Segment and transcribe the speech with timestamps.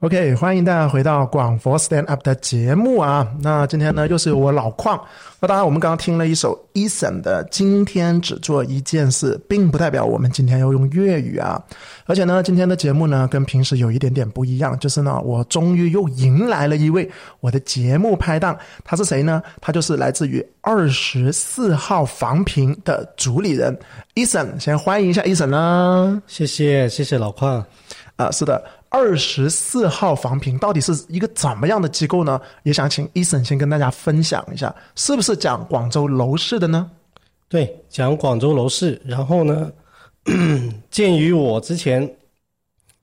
[0.00, 3.26] OK，欢迎大家回到广佛 Stand Up 的节目啊。
[3.40, 4.96] 那今天呢，又是我老邝。
[5.40, 11.60] 那当然，我们刚刚听了一首 Eason 的《今天只做一件事》，并不代表我们今天要用粤语啊。
[12.06, 17.10] 而且呢，今天的节目呢，跟平时有一点点不一样，就是呢，我终于又迎来了一位
[17.40, 18.56] 我的节目拍档。
[18.84, 19.42] 他是谁呢？
[19.60, 23.76] 他就是来自于二十四号房评的主理人
[24.14, 24.60] Eason。
[24.60, 26.22] 先欢迎一下 Eason 啦。
[26.28, 27.64] 谢谢，谢谢老邝。
[28.14, 28.62] 啊，是的。
[28.90, 32.40] 二十四号房评到底是一个怎么样的机构呢？
[32.62, 36.90] 也想请 Eason 先跟大家分享一下，是不是讲广州楼市的呢？
[37.48, 39.00] 对，讲广州楼市。
[39.04, 39.70] 然后呢，
[40.90, 42.16] 鉴于我之前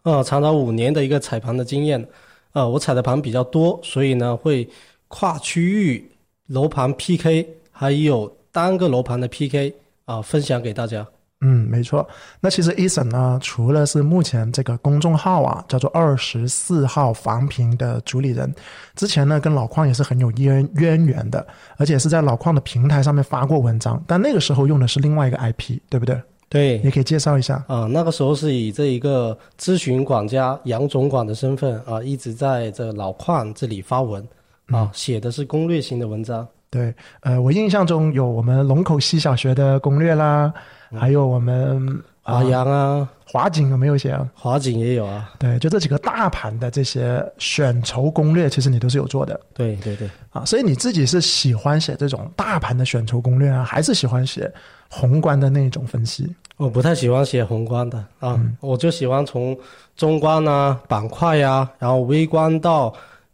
[0.02, 2.04] 啊长达五年的一个踩盘的经验，
[2.52, 4.68] 啊，我踩的盘比较多，所以呢会
[5.08, 6.12] 跨区域
[6.48, 9.74] 楼盘 PK，还有单个楼盘的 PK
[10.06, 11.06] 啊，分享给大家。
[11.42, 12.08] 嗯，没错。
[12.40, 18.52] 那其实 Eason 呢，除了是目前这个公众号啊，叫做二十四号房评的主理人，
[18.96, 21.46] 之前呢跟老矿也是很有渊渊源的，
[21.78, 26.20] 而且是在老矿的平台上面发过文章，但那个时候用的是另外一个 IP，对不对？
[26.48, 27.86] 对，你可以介绍一下啊。
[27.92, 34.26] 那个时候是以这一个咨询管家杨总管的身份啊，一直在这老矿这里发文
[34.68, 36.48] 啊，写的是攻略型的文章。
[36.70, 40.54] 对，呃，我印象中有我们龙口西小学的攻略啦。
[41.00, 44.28] 还有我们华阳啊，华景有没有写啊？
[44.34, 45.32] 华景也有啊。
[45.38, 49.40] 对，就这几个大盘的这些选筹攻略，其实你都是有做的。
[49.54, 50.10] 对对对。
[50.32, 54.52] 啊，所以你自己是喜欢写这种大盘的选筹攻略啊，还是喜欢写
[54.90, 56.28] 宏观的那种分析？
[56.58, 59.58] 我不太喜欢写宏观的啊，我就喜欢从
[59.96, 62.94] 中观啊、板块呀，然后微观到，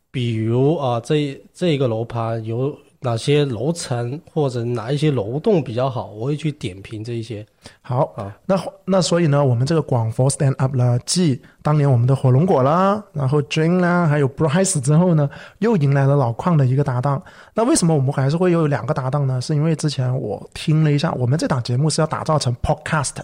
[0.09, 2.75] 比如啊，这这一个楼盘有。
[3.03, 7.43] 哪些楼层或者哪一些楼栋比较好，我会去点评这一些。
[7.81, 15.27] 好啊，那那所以呢，我们这个广佛 stand up 了，继当年我们的火龙果啦，然后 Dream 啦，还有 Bryce 之后呢，
[15.59, 17.21] 又迎来了老邝的一个搭档。
[17.55, 19.41] 那为什么我们还是会有两个搭档呢？
[19.41, 23.15] 是因为之前我听了一下，我们这档节目是要打造成 podcast，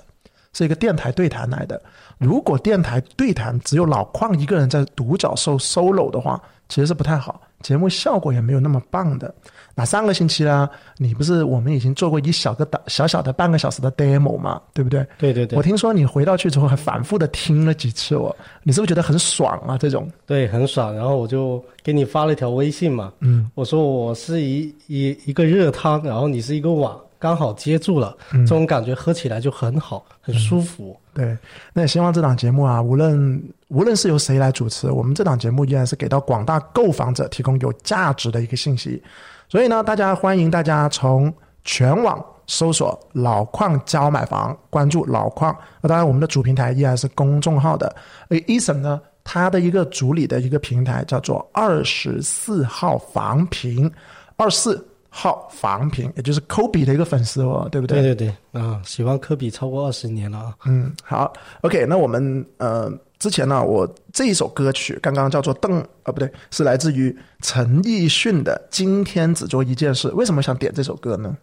[0.54, 1.80] 是一个电台对谈来的。
[2.18, 9.34] 如果电台对谈只有老邝一个人在独角兽 solo 的话，其实是不太好，节目效果也没有那么棒的。
[9.76, 15.06] 那上个星期呢，你不是我们已经做过一小个的小小的半个小时的 demo 嘛，对不对？
[15.20, 15.56] 对对对。
[15.56, 19.78] 我听说你回到去之后还反复的听了几次哦，你是不是觉得很爽啊？
[19.78, 20.96] 这种对，很爽。
[20.96, 31.00] 然后我就给你发了一条微信嘛，嗯，我说我是一一一个热汤，然后你是一个碗，刚好接住了，这种感觉喝起来就很好，很舒服。
[31.18, 31.36] 对，
[31.74, 39.02] 那也希望这档节目啊，无论无论是由谁来主持，我们这档节目依然是给到广大购房者提供有价值的一个信息。
[39.50, 41.34] 所以呢，大家欢迎大家从
[41.64, 45.58] 全网搜索“老矿教买房”，关注老矿。
[45.82, 47.96] 那当然，我们的主平台依然是公众号的。
[48.30, 53.92] 而 Eason 呢，他的一个主理的一个平台叫做“二十四号房评”，
[54.38, 58.02] 二四号房平，也就是科比的一个粉丝哦，对不对？
[58.02, 60.56] 对对对，啊，喜欢科比超过二十年了啊。
[60.66, 61.32] 嗯，好
[61.62, 62.92] ，OK，那我们呃。
[63.20, 70.08] 之前呢，我这一首歌曲刚刚叫做邓啊，不对，是来自于陈奕迅的《今天只做一件事》。
[70.14, 71.36] 为什么想点这首歌呢？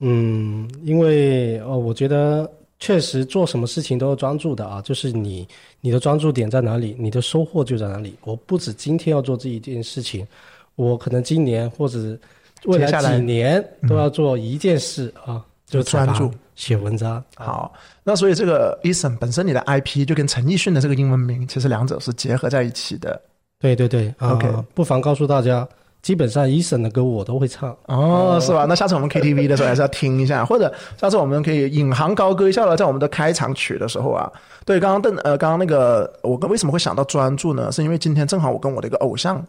[0.00, 5.46] 嗯，因为哦，我觉得确实做什么事情都要专注的啊，就是你
[5.80, 8.16] 你的专注点在哪里，你的收获就在哪里。
[8.24, 10.26] 我不止今天要做这一件事情，
[10.74, 12.18] 我可能今年或者
[12.64, 16.30] 未来几年都要做一件事啊，就专注。
[16.56, 17.72] 写文章好，
[18.04, 23.18] 那所以这个 Eason 本身你的 IP 就跟陈奕迅的这个英文名，其实两者是结合在一起的。
[23.58, 25.66] 对对对，OK，不妨告诉大家，
[26.02, 27.74] 基本上 Eason 的歌我都会唱。
[27.86, 28.66] 哦，是吧？
[28.68, 34.30] 那下次我们 KTV 的时候还是要听一下，或者下次我们可以引吭高歌一下了，在我们的开场曲的时候啊。
[34.66, 37.72] 对，刚刚邓呃，刚刚那个我为什么会想到专注呢？
[37.72, 39.42] 是因为今天正好我跟我的一个偶像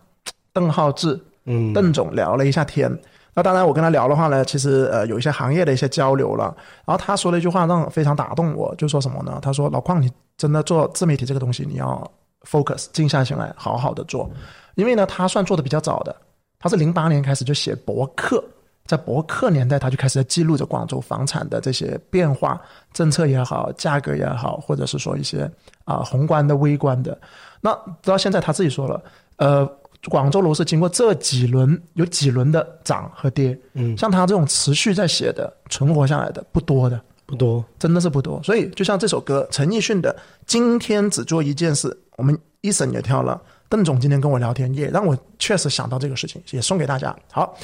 [0.54, 2.92] 邓浩志，嗯，邓总聊了一下天。
[3.34, 6.54] 那当然，我跟他聊的话呢，其实呃有一些行业的一些交流了。
[6.86, 9.40] 然后他说了一句话，让非常打动我，就说什么呢？
[9.42, 12.12] 他说：“老邝，你真的做自媒体这个东西，你要
[12.46, 14.30] focus，静下心来，好好的做。
[14.76, 16.14] 因为呢，他算做的比较早的，
[16.60, 18.44] 他是零八年开始就写博客，
[18.86, 22.62] 在博客年代他就开始在记录着广州房产的这些变化，
[22.92, 25.50] 政策也好，价格也好，或者是说一些
[25.86, 27.18] 啊宏观的、微观的。
[27.62, 27.74] 那
[28.04, 29.02] 到现在他自己说了，
[29.38, 29.68] 呃。”
[30.10, 38.42] 广州楼市经过这几轮有几轮的涨和跌，嗯，像他这种持续在写的存活下来的不多的，不多，真的是不多。
[38.44, 40.12] 所以就像这首歌，陈奕迅的
[40.48, 41.88] 《今天只做一件事》，
[42.18, 43.40] 我们一审也跳了。
[43.70, 47.16] 邓总今天跟我聊天，也让我确实想到这个事情，也送给大家。
[47.32, 47.56] 好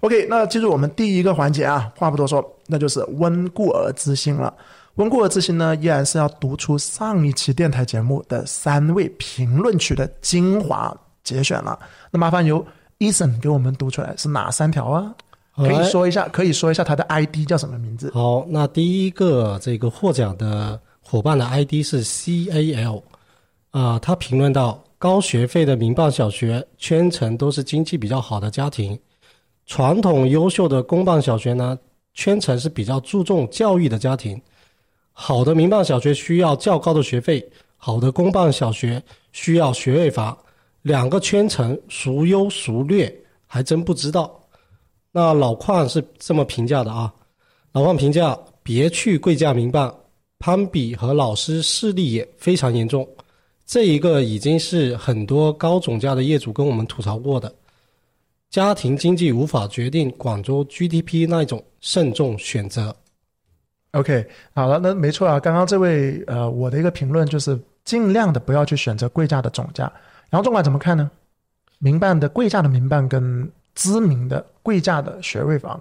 [0.00, 4.54] ，OK，那进入我们第一个环节啊，话不多说，那就是温故而知新了。
[4.94, 10.96] 温故而知新呢，依然是要读出上一期电台节目的三位评论区的精华
[11.26, 11.78] 节选了。
[12.10, 12.64] 那麻烦由
[13.00, 15.14] Eason 给我们读出来是哪三条啊？
[15.56, 18.10] 可以说一下，可以说一下他的 ID 叫什么名字？
[18.12, 23.02] 好，那第一个这个获奖的伙伴的 ID 是 CAL，
[23.70, 28.98] 啊，他评论到高学费的民办小学圈层都是经济比较好的家庭，
[29.64, 31.78] 传统优秀的公办小学呢
[32.12, 34.40] 圈层是比较注重教育的家庭。
[35.12, 37.42] 好的民办小学需要较高的学费，
[37.78, 39.02] 好的公办小学
[39.32, 40.36] 需要学位房，
[40.86, 43.12] 两个圈层孰优孰劣，
[43.44, 44.40] 还真不知道。
[45.10, 47.12] 那老邝是这么评价的啊，
[47.72, 49.92] 老邝评价别去贵价民办，
[50.38, 53.04] 攀比和老师势力也非常严重。
[53.64, 57.52] 这一个已经是很多高总价的业主跟我们吐槽过的，
[58.48, 62.94] 家庭经济无法决定广州 GDP 那一种，慎重选择。
[63.90, 64.24] OK，
[64.54, 65.40] 好了，那没错啊。
[65.40, 69.92] 刚刚这位呃，我的一个评论就是尽量的不要去选择贵价的总价。
[70.30, 71.10] 然后纵管怎么看呢？
[71.78, 75.80] 民办的贵价的民办跟知名的贵价的学位房，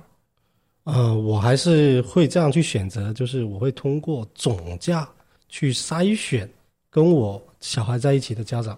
[0.83, 5.07] 呃，我还是会这样去选择，就是我会通过总价
[5.47, 6.49] 去筛选
[6.89, 8.77] 跟我小孩在一起的家长。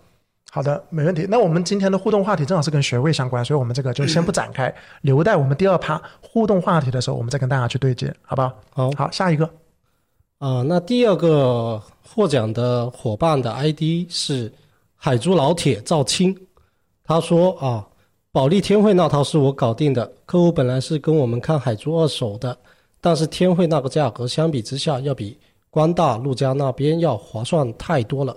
[0.49, 1.27] 好的，没问题。
[1.29, 8.53] 那我们今天的互动话题正好是跟学位相关，所以我们这个就先不展开， 留待我们第二趴互动话题的时候，我们再跟大家去对接，好不好？
[8.69, 9.45] 好，好，下一个，
[10.37, 14.51] 啊、那第二个获奖的伙伴的 ID 是
[14.97, 16.35] 海珠老铁赵青，
[17.03, 17.87] 他说啊，
[18.31, 22.57] 保利天汇那套是我搞定的，客户本来是跟我们看海珠二手的，
[22.99, 25.37] 但是天汇那个价格相比之下要比
[25.69, 28.35] 光大陆家那边要划算太多了，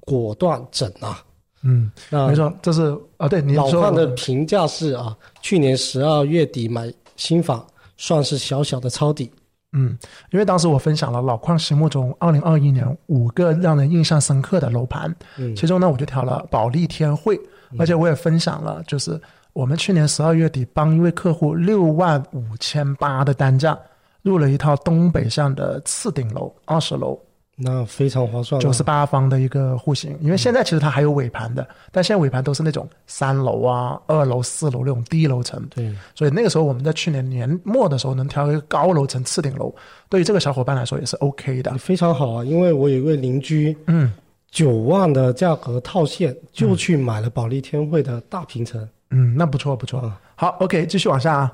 [0.00, 1.24] 果断整啊。
[1.62, 7.66] 嗯，那没错，这是啊，对，你说老范的评价是啊，去年十二月底买新房，
[7.96, 9.32] 算是小小的抄底。
[9.74, 9.98] 嗯，
[10.30, 15.54] 因为当时我分享了老矿心目中二零二一年五个让人印象深刻的楼盘，嗯。
[15.54, 17.38] 其中呢我就挑了保利天汇，
[17.78, 19.20] 而且我也分享了，就是
[19.52, 23.78] 我们去年十二月底帮一位客户六万五千八的单价
[24.22, 27.18] 入了一套东北向的次顶楼二十楼
[27.56, 39.72] 那非常划算、啊，九十八方的一个户型，因为现在其实它还有尾盘的，但现在尾盘都是那种三楼啊、二楼、四楼那种低楼层，对，所以那个时候我们在去年年末的时候能挑一个高楼层次顶楼，
[40.08, 41.76] 对于这个小伙伴来说也是 OK 的。
[41.78, 44.12] 非常好啊，因为我有一位邻居，嗯
[44.50, 48.88] 九万的价格套现就去买了保利天汇的大平层。
[49.10, 50.00] 嗯，那不错不错。
[50.00, 51.52] 啊好，OK，继续往下啊。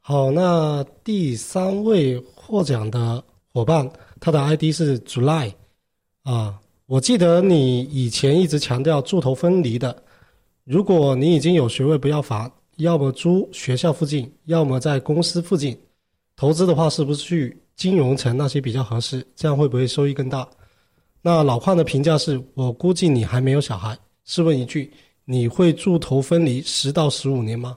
[0.00, 3.22] 好，那第三位获奖的
[3.52, 3.88] 伙伴，
[4.20, 5.52] 他的 ID 是 July
[6.22, 6.60] 啊。
[6.86, 10.02] 我记得你以前一直强调住头分离的，
[10.64, 15.78] 如果你已经有学位，不要烦，要么租学校附近，要么在公司附近。
[16.36, 19.24] 投资的话，是不是去金融城那些比较合适？
[19.36, 20.48] 这样会不会收益更大？
[21.22, 23.96] 那老邝的评价是我估计你还没有小孩。
[24.24, 24.92] 试问一句，
[25.24, 27.76] 你会住头分离十到十五年吗？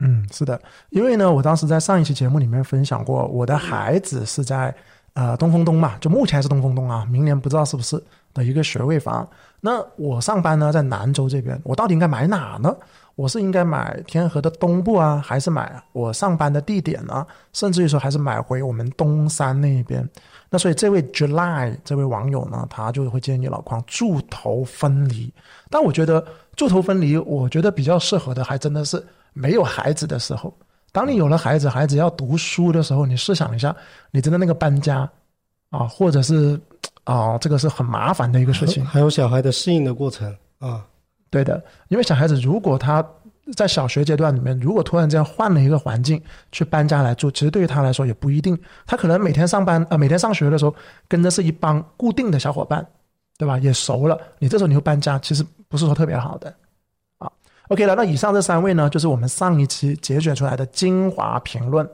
[0.00, 4.74] 嗯，是的，因为呢，我当时在上一期节目里面分享过，我的孩子是在
[5.14, 9.28] 呃东风东嘛，就目前是东风东啊，明年不知道是不是的一个学位房。
[9.60, 12.74] 那我上班呢在南州这边，我到底应该买哪呢？
[13.14, 17.26] 我是应该买天河的东部啊，还是买我上班的地点呢？
[17.52, 20.08] 甚至于说还是买回我们东山那边？
[20.48, 25.30] 那所以这位 July 这位网友呢，他就会建议老邝住头分离。
[25.68, 26.24] 但我觉得
[26.56, 30.52] 住头分离，我觉得比较适合的还真的是没有孩子的时候。
[30.92, 33.74] 当你有了孩子，孩子要读书的时候，你试想一下，
[34.10, 35.10] 你真的那个搬家
[35.70, 36.60] 啊，或者是
[37.04, 38.84] 啊，这个是很麻烦的一个事情。
[38.84, 40.84] 还有小孩的适应的过程啊。
[41.30, 43.02] 对的，因为小孩子如果他
[43.56, 46.22] 在小学阶段里面，如果突然这样换了一个环境
[46.52, 48.56] 去搬家来住，其实对于他来说也不一定。
[48.84, 50.74] 他可能每天上班呃每天上学的时候
[51.08, 52.86] 跟着是一帮固定的小伙伴，
[53.38, 53.58] 对吧？
[53.58, 56.61] 也熟了，你这时候你又搬家，其实不是说特别好的啊。
[57.72, 61.88] OK 了，那以上这三位呢，就是我们上一期节选出来的精华评论。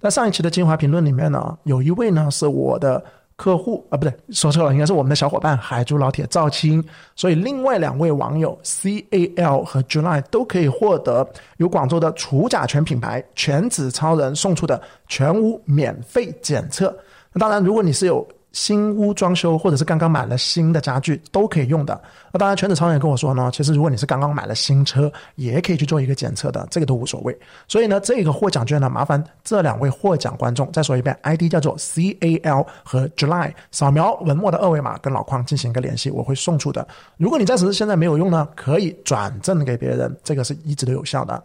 [0.00, 3.02] 那上一期的精华评论里面呢，有一位呢是我的
[3.34, 6.80] 客户啊，不对，说错了，应该是我们的小伙伴海珠老铁赵青。
[7.16, 16.96] 所以另外两位网友 C A L 和 July 都可以获得由广州的除甲醛品牌全子超人送出的全屋免费检测。
[17.32, 18.24] 那当然，如果你是有
[18.56, 22.00] 新屋装修或者是刚刚买了新的家具，都可以用的。
[22.32, 27.38] 那当然，全子超人也跟我说呢，其实如果你是刚刚买了新车，也可以去做一个检测的，这个都无所谓。
[27.68, 36.88] 所以呢，这个获奖券呢，麻烦这两位获奖观众再说一遍，ID 叫做 C A L 和 July，扫描文末的二维码跟老邝进行一个联系，我会送出的。
[37.18, 41.42] 如果你暂时现在没有用呢，可以转赠给别人，这个是一直都有效的。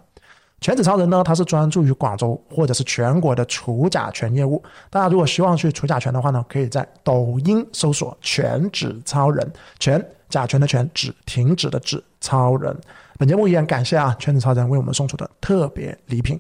[0.62, 4.64] 全职超人呢，他是专注于广州或者是全国的除甲醛业务。
[4.92, 10.00] 大家如果希望去除甲醛的话呢，可以在抖音搜索“全职超人”，全
[10.30, 12.80] 甲醛的全，止停止的止，超人。
[13.18, 16.40] 本节目依然感谢啊，全职超人为我们送出的特别礼品。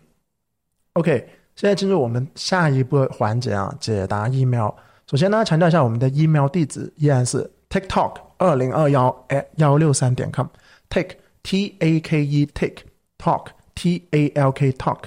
[0.93, 4.69] OK，现在进入我们下一步环节啊，解答 email。
[5.09, 12.83] 首先呢，强调一下我们的 email 地址依然是 tiktok 二零二幺 at 幺六三点 com，take t a k e take
[13.17, 13.47] talk。
[13.75, 14.99] T A L K Talk，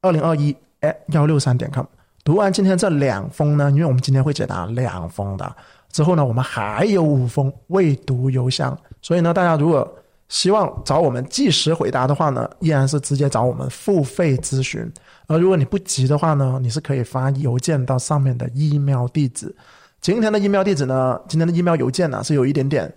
[0.00, 1.86] 二零二一 at 幺六三点 com。
[2.24, 5.56] 读完今天这两封呢，因为我们今天会解答两封的，
[5.90, 9.96] 之后呢，我们还有五封未读邮箱，所以呢，大家如果
[10.28, 14.92] 希望找我们即时回答的话呢，依然是直接找我们付费咨询。
[15.26, 19.54] 而如果你不急的话呢，你是可以发邮件到上面的 email 地址。
[20.02, 22.92] 今天的 email 地址呢，今天的 email 邮件呢是有一点点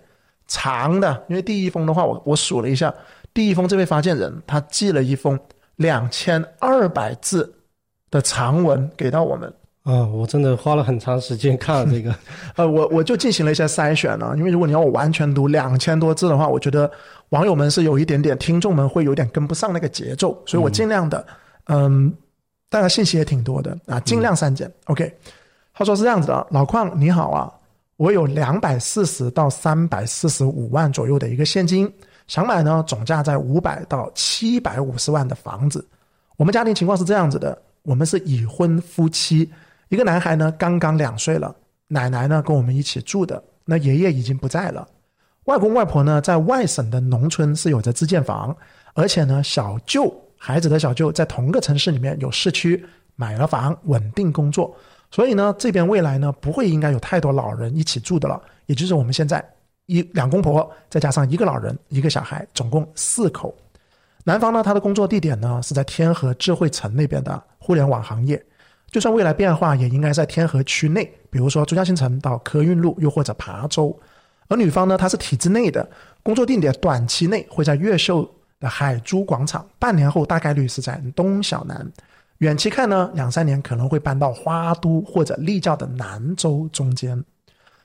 [0.46, 2.92] 长的，因为第一封的话，我我数了一下。
[3.34, 5.38] 第一封，这位发件人他寄了一封
[5.76, 7.52] 两千二百字
[8.10, 9.52] 的长文给到我们
[9.84, 10.06] 啊！
[10.06, 12.14] 我真的花了很长时间看了这个，
[12.56, 16.90] 呃，我我就进行了一些筛选呢，因为如果你要我完全读两千多字的话，我觉得
[17.30, 21.26] 网友们是有一点点，听众们会有点跟不上那个节奏，所以我尽量的，
[21.68, 22.14] 嗯，
[22.68, 24.70] 大家信息也挺多的啊，尽量删减。
[24.84, 25.12] OK，
[25.74, 27.50] 他说是这样子的，老邝你好啊，
[27.96, 31.92] 我有两百四十到三百四十五万左右的一个现金。
[32.32, 35.86] 想买呢，总价在五百到七百五十万的房子。
[36.38, 39.52] 我们家庭情况是这样子的：我们是已婚夫妻，
[39.90, 41.54] 一个男孩呢刚刚两岁了，
[41.88, 44.88] 奶奶呢跟我们一起住的，那爷爷已经不在了。
[45.44, 48.56] 外公外婆呢在外省的农村是有着自建房，
[48.94, 52.82] 而且呢小舅孩子的小舅在同个城市里面有市区
[53.14, 54.74] 买了房，稳定工作，
[55.10, 59.46] 所以呢这边未来呢不会应该有太多老人一起住的了，也就是我们现在。
[59.86, 63.54] 一两公婆再加上一个老人一个小孩，总共四口。
[64.24, 68.40] 男方呢，他的工作地点呢是在天河智慧城那边的互联网行业，
[68.90, 73.98] 就算未来变化，也应该在天河区内，比如说珠江新城到科运路，又或者琶洲。
[74.48, 75.88] 而女方呢，她是体制内的，
[76.22, 78.28] 工作地点短期内会在越秀
[78.60, 81.90] 的海珠广场，半年后大概率是在东小南，
[82.38, 87.24] 远期看呢，两三年可能会搬到花都或者立教的南州中间。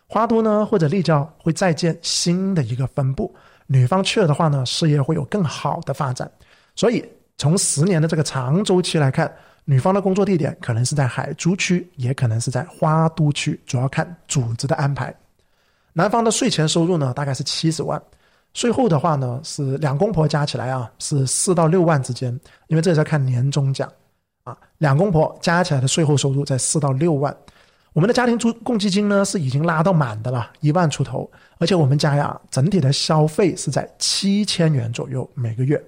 [0.08, 3.34] 花都呢，或者立交会再建新的一个分部，
[3.68, 6.32] 女方去了的话呢，事业会有更好的发展。
[6.76, 7.04] 所以
[7.38, 9.30] 从十年的这个长周期来看，
[9.66, 15.14] 女方的工作地点可能是在海珠区，也可能是在花都区，主要看组织的安排。
[15.92, 18.02] 男方的税前收入呢，大概是七十万，
[18.54, 22.32] 税后的话呢，是两公婆加起来啊，是四到六万之间，
[22.68, 23.92] 因为这是要看年终奖
[24.46, 27.36] 啊，两公婆加起来的税后收入在四到六万。
[27.98, 31.27] 我们的家庭出公积金呢是已经拉到满的了，一万出头，
[31.58, 35.84] 而且我们家呀整体的消费是在七千元左右每个月，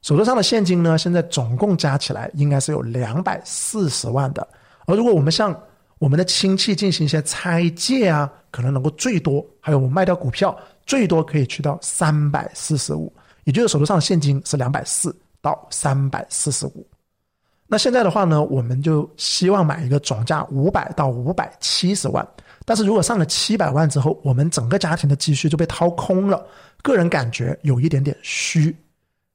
[0.00, 4.48] 手头上的现金呢现在总共加起来应该是有两百四十万的，
[4.86, 5.54] 而如果我们向
[5.98, 13.12] 我们的亲戚进行一些拆借啊，可能能够最多，还有我们卖掉股票，最多可以去到三百四十五，
[13.44, 16.86] 也就是手头上的现金是两百四到三百四十五。
[17.66, 22.26] 那现在的话呢，我们就希望买一个总价五百到五百七十万，
[22.66, 26.46] 但是如果上了七百万之后，我们整个家庭的积蓄就被掏空了，
[26.82, 28.76] 个人感觉有一点点虚。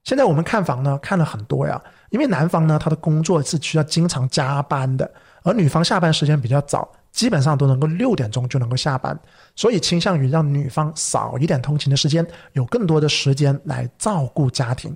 [0.03, 1.81] 现在我们看房呢，看了很多呀，
[2.11, 9.19] 因为男方呢他的工作是需要经常加班的，而女方下班时间比较早，基本上都能够六点钟就能够下班，
[9.55, 14.95] 所以倾向于让女方少一点通勤的时间，有更多的时间来照顾家庭。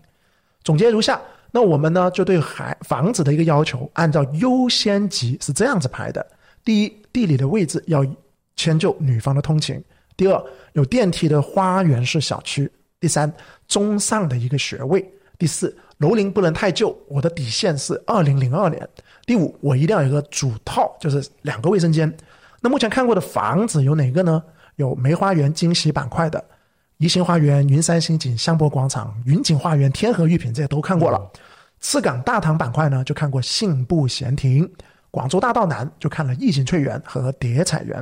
[0.63, 1.19] 总结如下。
[1.55, 6.25] 那我们呢，就对孩房子的一个要求，按照优先级是这样子排的：
[6.65, 8.03] 第一，地理的位置要
[8.55, 9.79] 迁就女方的通勤；
[10.17, 12.67] 第二，有电梯的花园式小区；
[12.99, 13.31] 第三，
[13.67, 14.99] 中上的一个学位；
[15.37, 18.81] 第四，楼龄不能太旧，我的底线是二零零二年；
[19.27, 22.11] 第五，我一定要有个主套，就是两个卫生间。
[22.61, 24.41] 那目前看过的房子有哪个呢？
[24.77, 26.43] 有梅花园惊喜板块的。
[26.97, 31.31] 怡兴花园、云山新景、香博广场、云景花园、天河御品，这些都看过了。
[31.81, 34.65] 赤岗大堂板块呢，就看过信步闲庭；
[35.11, 38.01] 广州大道南就看了逸景翠园和叠彩园；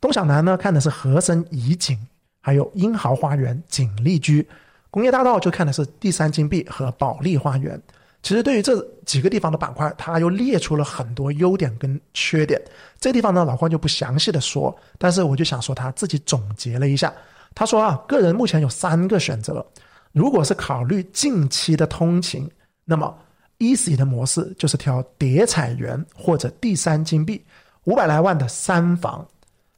[0.00, 1.98] 东晓南呢看的是和森怡景，
[2.40, 4.42] 还有英豪花园、锦丽居；
[4.90, 7.78] 工业大道就看的是第三金碧和保利花园。
[8.22, 12.60] 其实对于这几个地方的板块，它又列出了很多优点跟缺点。
[12.98, 17.12] 这地方呢，老关就不详细的说，但是我就想说他自己总结了一下。
[17.58, 19.66] 他说啊，个人目前有三个选择。
[20.12, 22.48] 如果是考虑近期的通勤，
[22.84, 23.12] 那么
[23.58, 27.44] easy 的模式就是挑叠彩园或者第三金币
[27.82, 29.26] 五百来万的三房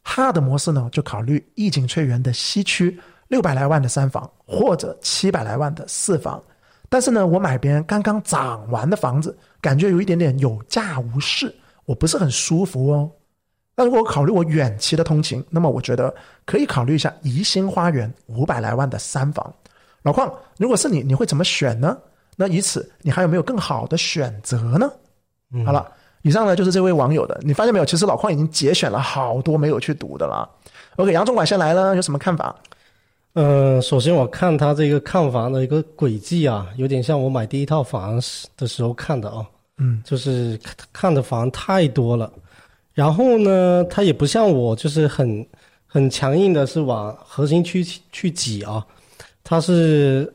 [0.04, 6.42] ；hard 模式呢，就考虑逸景翠园的西区六百来万的三房或者七百来万的四房。
[6.90, 11.50] 但是呢，我买别人刚刚涨完的房子，感觉有一点点有价无市，
[11.86, 13.10] 我不是很舒服哦。
[13.76, 19.52] 那如果我考虑我远期的通勤，那么我觉得可以考虑一下宜兴花园五百来万的三房。
[20.02, 21.96] 老邝，如果是你，你会怎么选呢？
[22.36, 24.90] 那以此，你还有没有更好的选择呢？
[25.52, 25.90] 嗯好了，
[26.22, 27.84] 以上呢就是这位网友的，你发现没有？
[27.84, 30.48] 其实老邝已经节选了好多没有去读的了。
[30.96, 32.54] OK，杨总管先来了，有什么看法？
[33.34, 38.20] 呃，首先我看他这个看房的一个轨迹啊，有点像我买第一套房
[38.56, 39.46] 的时候看的啊，
[39.78, 42.32] 嗯，就是看看的房太多了，
[42.92, 45.46] 然后呢，他也不像我，就是很
[45.86, 48.86] 很强硬的是往核心区去去挤啊，
[49.42, 50.32] 他是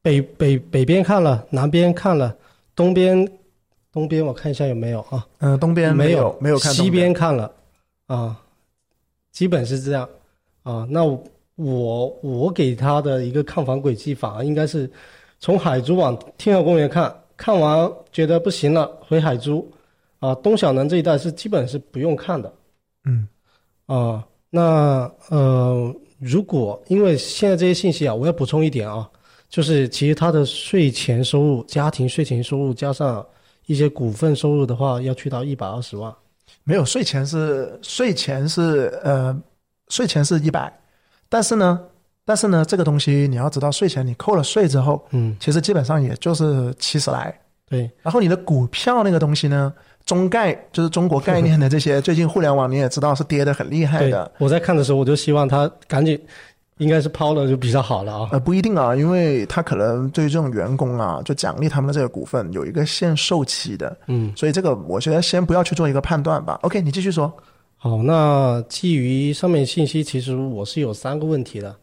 [0.00, 2.34] 北北北边看了，南边看了，
[2.76, 3.28] 东边
[3.92, 7.50] 东边我看一下有没有啊，嗯、东边没有没有看西边看了
[8.06, 8.40] 啊，
[9.32, 10.08] 基本是这样。
[10.62, 10.86] 啊。
[10.90, 11.22] 那我
[11.56, 14.90] 我我给他的一个看房轨迹法应该是
[15.38, 19.70] 从海珠往天河公园看，看完觉得不行了回海珠
[20.18, 20.34] 啊。
[20.36, 22.52] 东小南这一带是基本是不用看的
[23.04, 23.28] 嗯
[23.86, 24.24] 啊。
[24.50, 29.10] 那呃，如果因为现在这些信息啊，我要补充一点啊，
[29.48, 33.26] 就是其实他的税前收入、家庭税前收入加上
[33.66, 36.14] 一些股份收入的话，要去到一百二十万。
[36.62, 39.36] 没有税前是税前是呃
[39.88, 40.72] 税前是一百，
[41.28, 41.80] 但是呢，
[42.24, 47.36] 但是呢，这个东西你要知道，税前你扣了税之后，嗯，其实基本上也就是七十来。
[47.68, 49.72] 对，然后你的股票那个东西呢，
[50.04, 56.20] 中概就是中国概念的这些， 最近互联网你也知道是跌得很厉害的。，我在看的时候，我就希望他赶紧，
[56.78, 58.28] 应该是抛了就比较好了啊。
[58.32, 66.58] 呃，不一定啊，因为他可能对于这种员工啊，就奖励他们的这个股份有一个限售期的，嗯，所以这个我觉得先不要去做一个判断吧。
[66.62, 67.32] OK，你继续说。
[67.76, 71.74] 好，那基于上面信息，其实我是有三个问题的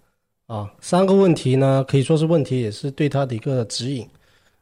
[0.48, 0.68] 啊。
[0.80, 4.08] 三个问题呢，可以说是问题，也是对他的一个指引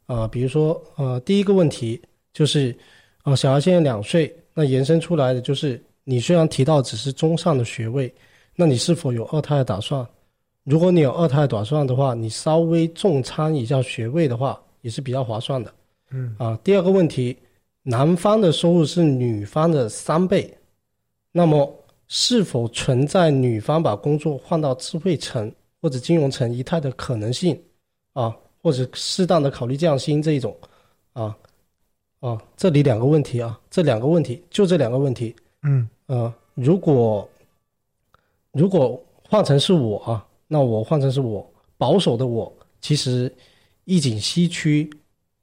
[0.09, 0.27] 啊。
[0.27, 2.01] 比如说，呃，第一个问题
[2.33, 2.75] 就是，
[3.23, 8.11] 呃，小孩现在两岁，那延伸出来的就是，你虽然提到只是中上的学位，
[8.55, 10.05] 那你是否有二胎的打算？
[10.65, 15.73] 如果你有二胎的打算的话，你稍微重参一下学位的话，也是比较划算的。
[16.11, 17.37] 嗯啊，第二个问题，
[17.83, 20.51] 男方的收入是女方的三倍，
[21.31, 21.71] 那么
[22.07, 27.59] 是否存在女方把工作换到智慧城或者金融城一带的可能性？
[28.13, 30.55] 啊，或者适当的考虑降薪这一种，
[31.13, 31.35] 啊
[32.19, 37.27] 啊，这里两个问题啊，这两个问题就这两个问题，嗯呃，如果
[38.51, 43.33] 如果换成是我啊，那我换成是我保守的我，其实
[43.85, 44.89] 一景西区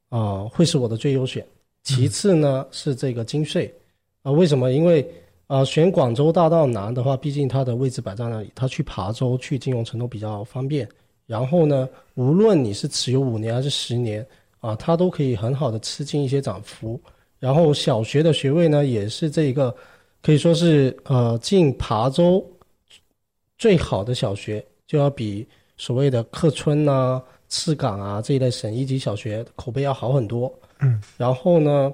[0.09, 1.45] 啊、会是我的最优选。
[1.83, 3.73] 其次呢是这个金穗
[4.21, 4.71] 啊、为什么？
[4.71, 5.09] 因为
[5.47, 10.87] 啊、选广州大道南的话，毕竟它的位置摆在那里，它去琶洲、去金融城都比较方便。
[11.27, 14.25] 然后呢，无论你是持有五年还是十年
[14.61, 16.99] 啊，它都可以很好的吃进一些涨幅。
[17.37, 19.75] 然后小学的学位呢，也是这一个
[20.23, 22.43] 可以说是呃进琶洲
[23.57, 30.51] 最好的小学，就要比所谓的客村呐、赤岗啊这一类省一级小学口碑要好很多。
[30.79, 31.93] 嗯，然后呢，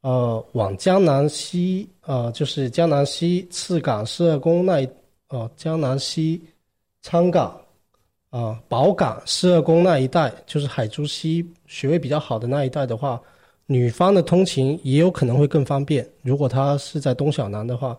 [0.00, 4.88] 呃，往江南西呃就是江南西赤岗十二宫那一
[5.28, 6.40] 呃江南西
[7.02, 7.60] 昌岗。
[8.30, 13.20] 啊，宝岗、十二宫那一带，就是海珠西学位比较好的那一带的话，
[13.66, 16.08] 女方的通勤也有可能会更方便。
[16.22, 17.98] 如果她是在东小南的话，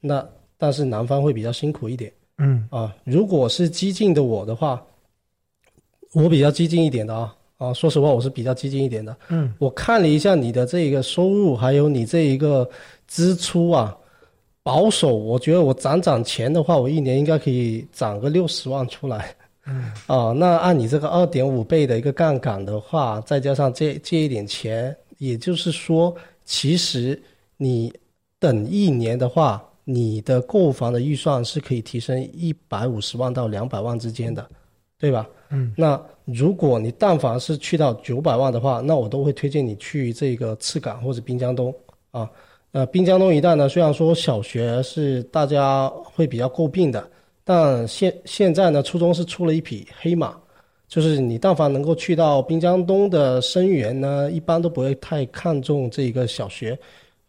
[0.00, 0.24] 那
[0.56, 2.94] 但是男方会比较辛苦一点嗯啊。
[3.02, 4.80] 如果是激进的我的话，
[6.12, 9.16] 我比较激进一点的啊啊，说实话我是比较激进一点的。
[9.30, 12.68] 嗯我看了一下你的这个收入，还有你这一个
[13.08, 13.96] 支出啊，
[14.62, 19.34] 保守，我觉得我攒攒钱的话，我一年应该可以攒个六十万出来。
[19.66, 27.20] 嗯啊，那按你这个二点五倍的一个杠杆的话，再加上借借一点钱，也就是说，其实
[27.56, 27.92] 你
[28.38, 34.44] 等一年的话，你的购房的预算是可以提升一百五十万到两百万之间的，
[34.98, 35.28] 对吧？
[35.50, 41.72] 嗯，那如果你但凡是去到九百万的话，那我都会推荐你去这个赤岗或者滨江东
[42.10, 42.28] 啊。
[42.72, 47.06] 呃，滨江东一带呢，虽然说小学是大家会比较诟病的，
[47.44, 50.36] 但现现在呢，初中是出了一匹黑马，
[50.86, 56.78] 就是你但凡能够去到滨江东的生源呢，一般都不会太看重这一个小学，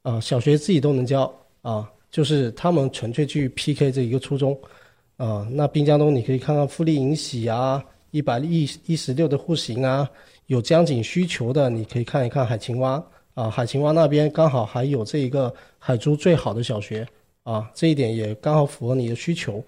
[0.03, 4.55] 啊、小学自己都能教啊，就是他们纯粹去 PK 这一个初中，
[5.17, 10.07] 啊，那滨江东你可以看看富力银喜啊，一百一一十六的户型啊，
[10.45, 17.07] 有江景需求的，你可以看一看海晴湾啊，海晴湾那边刚好还有这一个海珠最好的小学
[17.41, 19.63] 啊，这一点也刚好符合你的需求。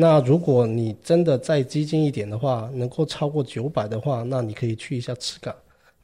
[0.00, 5.54] 那如果你真的再激进一点的话，能够超过九百的话，那你可以去一下赤岗，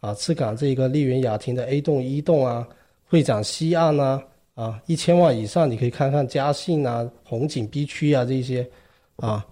[0.01, 2.69] 啊，赤岗这个丽园雅庭的 A 栋、一栋啊，
[3.09, 4.23] 会展西岸啊，
[4.55, 8.69] 啊，一千万以上你可以看看嘉信啊、红景 B 区啊这些，
[9.17, 9.43] 啊，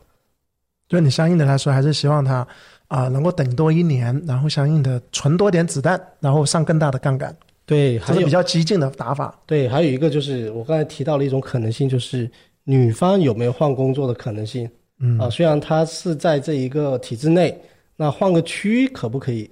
[0.88, 2.46] 对你相应的来说，还是希望它
[2.88, 7.34] 啊、能够等多一年，然后相应的存多点子弹，然后上更大的杠杆，
[7.66, 9.34] 对，还是比较激进的打法。
[9.46, 12.30] 对，还有一个就是我刚才提到了一种可能性，就是
[12.64, 14.68] 女方有没有换工作的可能性。
[14.98, 17.56] 嗯啊，虽然她是在这一个体制内，
[17.96, 19.50] 那换个区可不可以？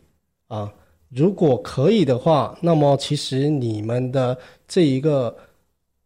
[0.48, 0.72] 啊，
[1.09, 4.37] 如果可以的话，那么其实你们的
[4.68, 5.35] 这一个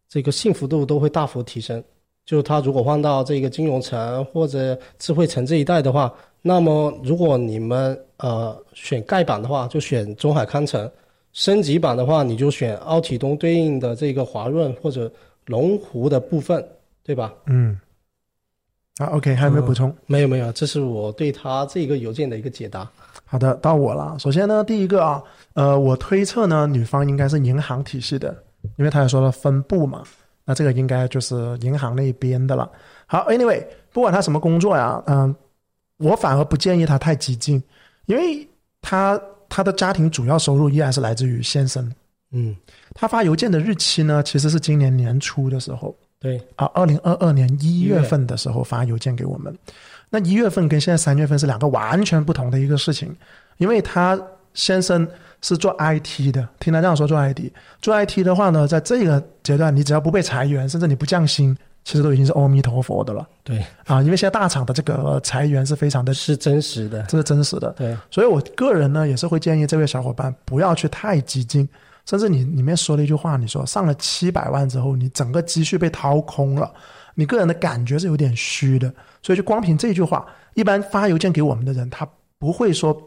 [0.09, 1.83] 这个幸福度都会大幅提升。
[2.25, 10.85] 就他如果换到这个金融城或者智慧城这一带的话，那么如果你们呃选盖板的话，就选中海康城；
[11.31, 15.09] 升级版的话，你就选奥体东对应的这个华润或者
[15.45, 16.61] 龙湖的部分，
[17.07, 17.33] 对吧？
[17.45, 17.79] 嗯，
[18.97, 19.95] 啊，OK，还有没有补充？
[20.07, 22.85] 没有没有，这是我对他这个邮件的一个解答。
[23.23, 24.17] 好的，到我了。
[24.19, 28.43] 首先呢，第一个啊，呃，我推测呢，女方应该是银行体系的，
[28.75, 30.03] 因为他也说了分部嘛，
[30.43, 32.69] 那这个应该就是银行那边的了。
[33.05, 35.33] 好，Anyway，不管他什么工作呀，嗯、
[35.97, 37.63] 我反而不建议他太激进，
[38.07, 38.45] 因为
[38.81, 39.17] 他
[39.47, 41.89] 他的家庭主要收入依然是来自于先生。
[42.31, 42.53] 嗯，
[42.93, 49.55] 他发邮件的日期呢，其实是今年年初的时候对，啊，二零二二年一月份的时候发邮件给我们。
[50.09, 53.15] 那一月份跟现在三月份是两个完全不同的一个事情，
[53.57, 54.19] 因为他
[54.53, 55.07] 先生
[55.41, 57.51] 是做 IT 的，听他这样说做 IT，
[57.81, 64.01] 做 IT 的话呢，在这个阶段，你只要不被裁员，甚至你不降薪，其实都已经是阿弥陀佛的了对，啊！
[64.01, 67.03] 因为现在大厂的这个裁员是非常的，是真实的。
[67.03, 71.67] 这是真实的，对，所以我个人呢也是会建议这位小伙伴不要去太激进，
[72.07, 76.73] 甚至你里面说了一句话，你说上了七百万之后，你整个积蓄被掏空了，
[77.15, 78.91] 你个人的感觉是有点虚的，
[79.21, 82.07] 所以就光凭这句话，一般发邮件给我们的人，他
[82.39, 82.97] 不会说，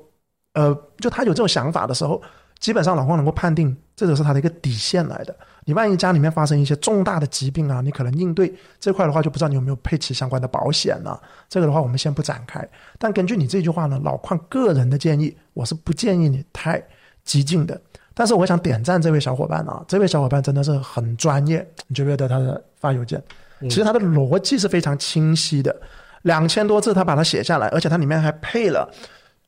[0.52, 2.20] 呃，就他有这种想法的时候，
[2.58, 5.34] 基本上老黄能够判定这就是他的一个底线来的。
[5.64, 12.66] 你万一家里面发生一些重大的疾病啊，你可能应对这块的话，就不知道你有没有配齐相关的保险呢、这个的话，我们先不展开。
[12.98, 16.82] 但根据你这句话呢，老邝个人的建议，我是不建议你太
[17.24, 17.80] 激进的。
[18.20, 23.18] 但是我想点赞这位小伙伴啊，这位小伙伴真的是很专业，你觉不觉得他的发邮件，
[23.62, 25.74] 其实他的逻辑是非常清晰的，
[26.20, 28.87] 两千多字他把它写下来，而且它里面还配了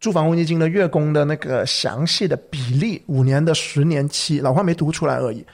[0.00, 5.44] 住房公积金的月供的那个详细的比例，五年的、十年期，老话没读出来而已。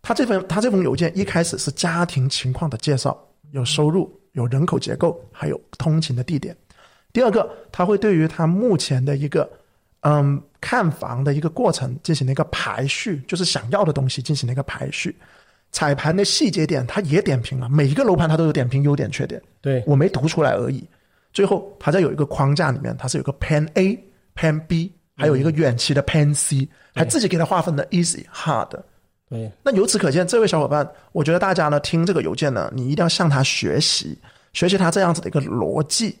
[0.00, 3.14] 他这份他这封邮件一开始是家庭情况的介绍，
[3.50, 6.56] 有收入、有人口结构，还有通勤的地点。
[7.12, 9.46] 第二个，他会对于他目前的一个
[10.04, 15.14] 嗯看房的一个过程进行了一个排序，就是想要的东西进行了一个排序。
[15.72, 20.88] 彩盘的细节点，他也点评了，每一个楼盘他都有点评优点缺点，对，我没读出来而已。
[21.32, 23.98] 最后，他在有一个框架里面，它是有个 Plan A、
[24.36, 28.70] Plan B，还有一个远期的 Plan C，还自己给他划分的 easy、hard。
[29.28, 34.16] 对，那由此可见，这位小伙伴，我觉得大家呢听这个邮件呢，你一定要向他学习，
[34.52, 36.16] 学习他这样子的一个逻辑。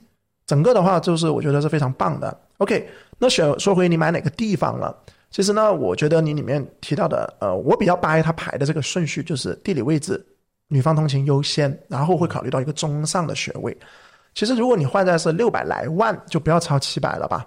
[0.46, 2.36] 整个的话，就是我觉得是非常棒的。
[2.58, 2.88] OK，
[3.18, 4.96] 那选说回你买哪个地方了？
[5.30, 10.24] 其实呢，我觉得你里面提到的，呃，我比较掰它排的这个顺序，就是地理位置、
[10.68, 13.76] 女方通勤优先，然后会考虑到一个中上的学位。
[14.34, 17.46] 其实如果你换在是六百来万，就不要超七百了吧？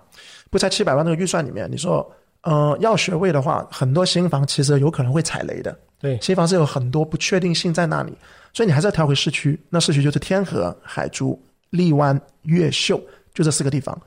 [0.50, 2.10] 不在七百万这个预算里面，你说，
[2.42, 5.78] 呃，要学位的话，很多新房其实有可能会踩雷的。
[6.00, 8.14] 对，新房是有很多不确定性在那里，
[8.54, 9.60] 所以你还是要挑回市区。
[9.70, 13.02] 那市区就是天河、海珠、荔湾、越秀，
[13.34, 13.98] 就这四个地方。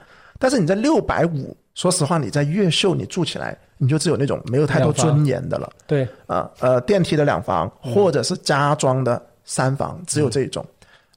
[0.40, 5.70] 但是你在六百五，说实话，你在越秀你住起来，你就只有那种没有太多尊严的了。
[5.86, 10.64] 对，啊，呃，电梯的两房或者是加装的三房，只有这一种。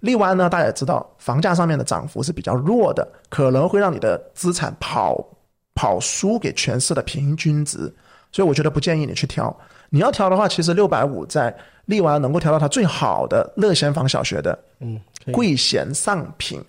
[0.01, 5.25] 荔湾呢，大家也知道，房价上面的涨幅是比较弱的，可能会让你的资产跑
[5.73, 7.91] 跑输给全市的平均值，
[8.29, 9.55] 所以我觉得不建议你去挑。
[9.89, 11.55] 你要挑的话，其实六百五在
[11.85, 14.99] 荔湾能够挑到它最好的乐贤坊小学的嗯，
[15.31, 16.61] 贵贤上品，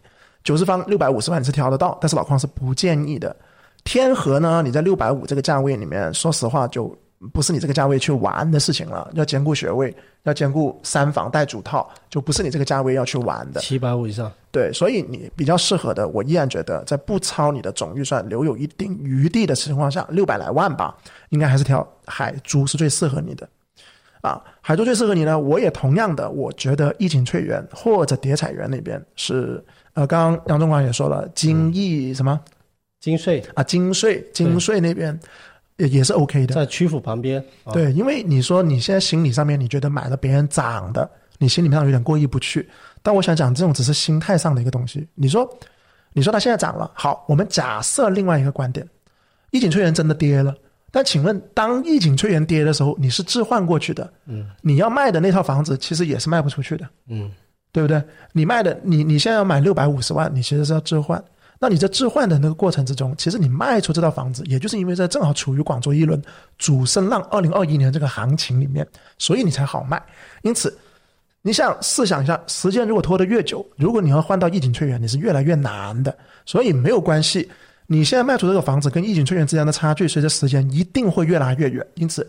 [0.44, 3.34] 九十方六百五十万你是挑得到，但是老邝是不建议的。
[3.82, 6.96] 天河呢，你在六百五这个价位里面，说实话就
[7.32, 13.60] 不是你这个价位去玩的事情了，要兼顾学位，要兼顾三房带主套，就不是你这个价位要去玩的。
[13.60, 14.30] 七百五以上。
[14.50, 20.96] 对，所以你比较适合的，我依然觉得在不超你的总预算、留有一定余地的情况下，六百来万吧，
[21.30, 23.48] 应该还是挑海珠是最适合你的。
[24.20, 25.38] 啊，海珠最适合你呢。
[25.38, 29.62] 我也同样的，我觉得逸景翠园或者叠彩园那边是，
[29.94, 32.40] 呃，刚刚杨总管也说了，金益什么
[33.00, 35.18] 金税啊，金税金税那边
[35.76, 36.54] 也也是 OK 的。
[36.54, 37.44] 在曲阜旁边。
[37.64, 42.68] 啊，对，因为你说你现在心理上面你觉得买了别人涨的，你心里面有点过意不去。
[43.02, 45.06] 但我想讲，这种只是心态上的一个东西。
[45.14, 45.48] 你说，
[46.12, 48.88] 你说它现在涨了，好，我们假设另外一个观点，
[49.50, 50.54] 一景翠园真的跌了。
[50.90, 57.30] 但请问，当一景翠园跌的时候，你是置换过去的，嗯，你要卖的那套房子其实也是卖不出去的，嗯，
[57.74, 58.00] 对不对？
[58.30, 61.20] 你卖的，你你现在要买六百五十万，你其实是要置换。
[61.58, 66.22] 那你在置换的那个过程之中，其实你卖出这套房子，也就是因为在正好处于广州一轮
[66.56, 68.86] 主升浪二零二一年这个行情里面，
[69.18, 70.00] 所以你才好卖。
[70.42, 70.72] 因此，
[71.42, 76.16] 你想试想一下，时间如果拖得越久，如果你要换到逸景翠园，你是越来越难的。
[76.46, 77.50] 所以没有关系。
[77.86, 81.84] 你现在卖出这个房子跟逸景翠园之间的差距，随着时间一定会越拉越远。
[81.96, 82.28] 因此，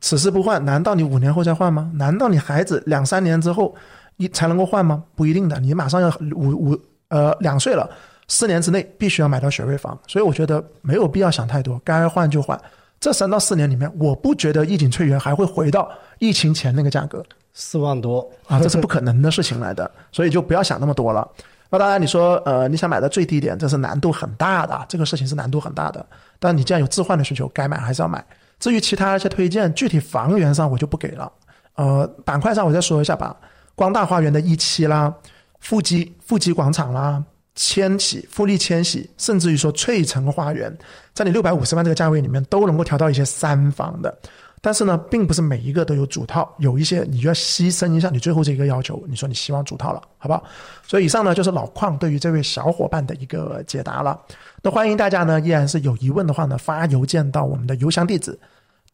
[0.00, 1.90] 此时不换，难道你五年后再换吗？
[1.94, 3.74] 难道你孩子两三年之后
[4.22, 5.02] 一才能够换吗？
[5.14, 7.88] 不一定的，你马上要五五呃两岁了，
[8.28, 9.98] 四年之内必须要买到学位房。
[10.06, 12.60] 所以我觉得没有必要想太多，该换就换。
[13.00, 17.20] 这三到四年里面，我不觉得逸景翠园还会回到疫情前那个价格
[17.52, 19.90] 四万多啊，这是不可能的事情来的。
[20.12, 21.28] 所以就不要想那么多了。
[21.68, 26.04] 那当然，你说呃，你想买到最低点，这是难度很大的，这个事情是难度很大的。
[26.38, 28.24] 但你既然有置换的需求，该买还是要买。
[28.60, 31.32] 至于其他一些推荐，具体房源上我就不给了。
[31.74, 33.34] 呃，板块上我再说一下吧。
[33.74, 35.14] 光大花园的一期啦，
[35.60, 37.22] 富基富基广场啦，
[37.54, 40.76] 千禧富力千禧，甚至于说翠城花园，
[41.14, 44.16] 在你六百五十万这个价位里面，都能够调到一些三房的。
[44.64, 49.02] 但是呢，并不是每一个都有主套，有一些你就要牺牲一下你最后这个要求。
[49.08, 50.44] 你说你希望主套了，好不好？
[50.86, 54.16] 所以以上呢就是老邝对于这位小伙伴的一个解答了。
[54.62, 58.38] 那欢迎大家呢，依然是有疑问的话呢，发邮件到我们的邮箱地址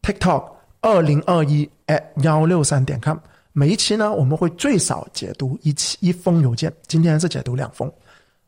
[0.01, 0.43] ：tiktok
[0.81, 3.17] 二零二一 at 幺六三点 com。
[3.53, 7.91] 每一期呢，我们会最少解读一期一封邮件，今天是解读两封。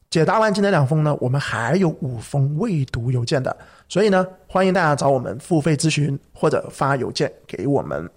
[0.10, 3.56] 解答完今天两封呢，我们还有五封未读邮件的，
[3.88, 8.10] 所以呢，欢迎大家找我们付费咨询或者发邮件给我们。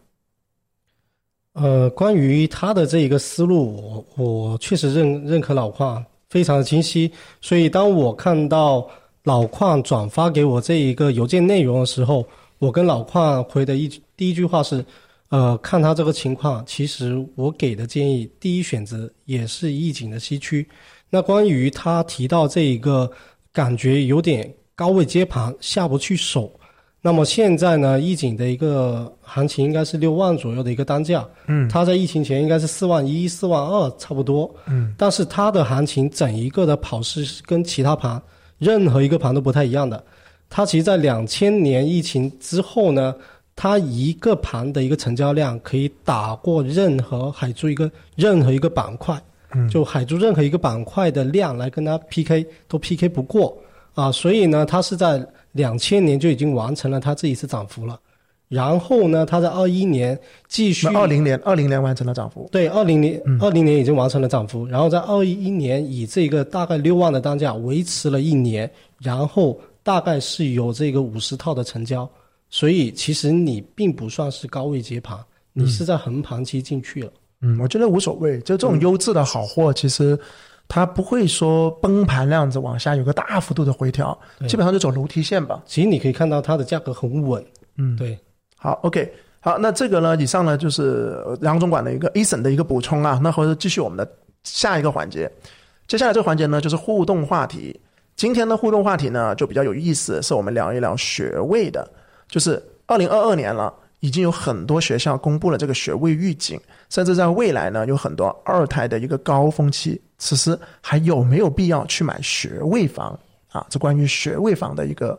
[1.53, 7.11] 呃，关于他的这一个思路，我我确实认认可老邝，非常的清晰。
[7.40, 8.85] 所以当我看到
[9.23, 12.27] 老邝转发给我这一个邮件内容的时候，
[12.59, 14.85] 我跟老邝回的一第一句话是：
[15.30, 20.68] 呃，看他这个情况，其实我给的建议，第一选择也是易景的西区。
[21.10, 23.10] 那关于他提到这一个
[23.52, 26.52] 感觉有点高位接盘下不去手，
[27.00, 38.20] 那么现在呢，易景的一个行情应该是六万左右的一个单价，嗯，它在疫情前应该是四万一、四万二差不多，嗯，但是它的行情整一个的跑势是跟其他盘
[38.58, 40.04] 任何一个盘都不太一样的，
[40.48, 43.14] 它其实，在两千年疫情之后呢，
[43.56, 49.20] 它一个盘的一个成交量可以打过任何海珠一个任何一个板块。
[49.70, 53.56] 就海珠任何一个板块的量来跟它 PK 都 PK 不过
[53.94, 58.00] 啊，所以呢，它是在两千年就已经完成了它这一次涨幅了。
[58.48, 64.66] 然后呢，它在二一年继续，二零年二零年完成了涨幅，对，二零年二零年已经完成了涨幅。
[64.66, 72.10] 然后在二一年以这个大概六万的单价维持了一年，然后大概是有这个五十套的成交。
[72.54, 75.18] 所以其实你并不算是高位接盘，
[75.52, 77.12] 你是在横盘期进去了。
[77.40, 80.16] 嗯，我觉得无所谓，就这种优质的好货，其实
[80.68, 85.60] 它不会说崩盘那样子往下有个大幅度的回调，基本上就走楼梯线吧。
[85.66, 87.44] 其实你可以看到它的价格很稳。
[87.76, 88.16] 嗯，对。
[88.54, 93.18] 好，OK，好，那这个呢，以上呢就是杨总管的一个 A 审的一个补充啊。
[93.20, 94.08] 那或者继续我们的
[94.44, 95.28] 下一个环节，
[95.88, 97.76] 接下来这个环节呢就是互动话题。
[98.14, 101.90] 今天的互动话题呢就比较有意思，是我们聊一聊学位的，
[102.35, 103.73] 就是二零二二年了。
[104.01, 113.18] 已经有很多学校公布了这个学位预警，甚至在未来呢，有很多二胎的一个高峰期，此时还有没有必要去买学位房
[113.51, 113.64] 啊？
[113.70, 115.18] 这关于学位房的一个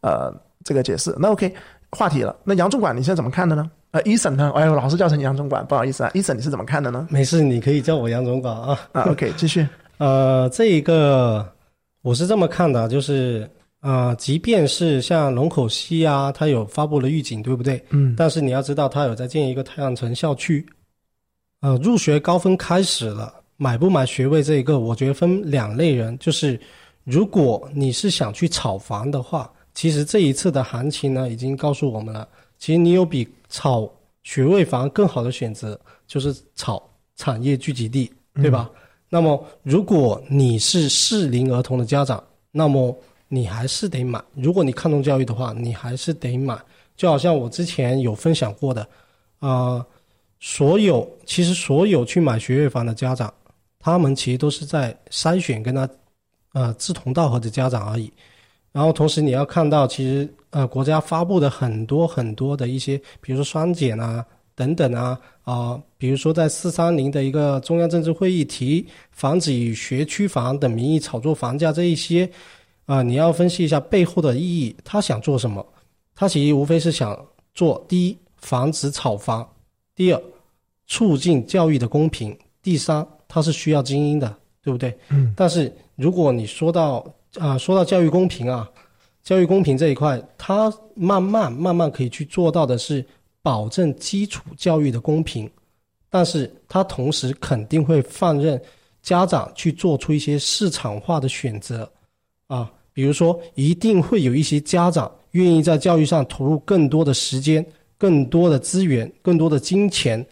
[0.00, 1.14] 呃这个解释。
[1.16, 1.54] 那 OK，
[1.92, 2.34] 话题了。
[2.42, 3.70] 那杨总管你现在怎么看的呢？
[3.92, 4.50] 呃，伊森呢？
[4.56, 6.10] 哎呦，老是叫成杨总管，不好意思啊。
[6.12, 7.06] 伊森你是怎么看的呢？
[7.10, 8.76] 没事，你可以叫我杨总管啊。
[8.90, 9.64] 啊，OK，继续。
[9.98, 11.46] 呃，这一个
[12.02, 13.48] 我是这么看的，就是。
[13.84, 17.84] 啊，即便是像龙口西啊，它有发布了预警，对不对？
[17.90, 18.14] 嗯。
[18.16, 20.64] 但是你要知道，它有在建一个太阳城校区。
[21.60, 26.18] 呃，入学高峰开始了，买不买学位这一个，我觉得分两类人。
[26.18, 26.58] 就是
[27.04, 32.26] 如果你是想去炒房的话，其实这一次的行情呢，已经告诉我们了，
[32.58, 33.86] 其实你有比炒
[34.22, 36.82] 学位房更好的选择，就是炒
[37.16, 38.70] 产业聚集地，对吧？
[39.10, 42.98] 那么，如果你是适龄儿童的家长，那么。
[43.34, 46.56] 你还是得买，如果你看重教育的话，你还是得买。
[46.96, 48.88] 就好像我之前有分享过的，
[49.40, 49.84] 啊，
[50.38, 53.34] 所有其实所有去买学位房的家长，
[53.80, 55.88] 他们其实都是在筛选跟他，
[56.52, 58.12] 呃，志同道合的家长而已。
[58.70, 72.30] 然后同时你要看到，其实呃，国家发布的很多很多的一些，比如说双减啊，等等啊啊，比如说在四三零的一个中央政治会议提防止以学区房等名义炒作房价这一些
[72.86, 75.64] 啊，你要分析一下背后的意义，他想做什么？
[76.14, 77.18] 他其实无非是想
[77.54, 79.42] 做第一，防止炒房；
[79.94, 80.22] 第二，
[80.86, 84.96] 促进教育的公平；第三，他是需要精英的，对不对？
[85.08, 85.32] 嗯。
[85.36, 87.04] 但是如果你说到
[87.38, 88.70] 啊，说到教育公平啊，
[89.22, 93.04] 教育公平这一块，他慢慢慢慢可以去做到的是
[93.40, 95.50] 保证基础教育的公平，
[96.10, 98.60] 但是他同时肯定会放任
[99.02, 101.90] 家长去做出一些市场化的选择
[102.46, 107.64] 啊，比如说一定会有一些家长愿意在教育上投入更多的时间、
[107.98, 110.24] 更多的资源、更多的金钱，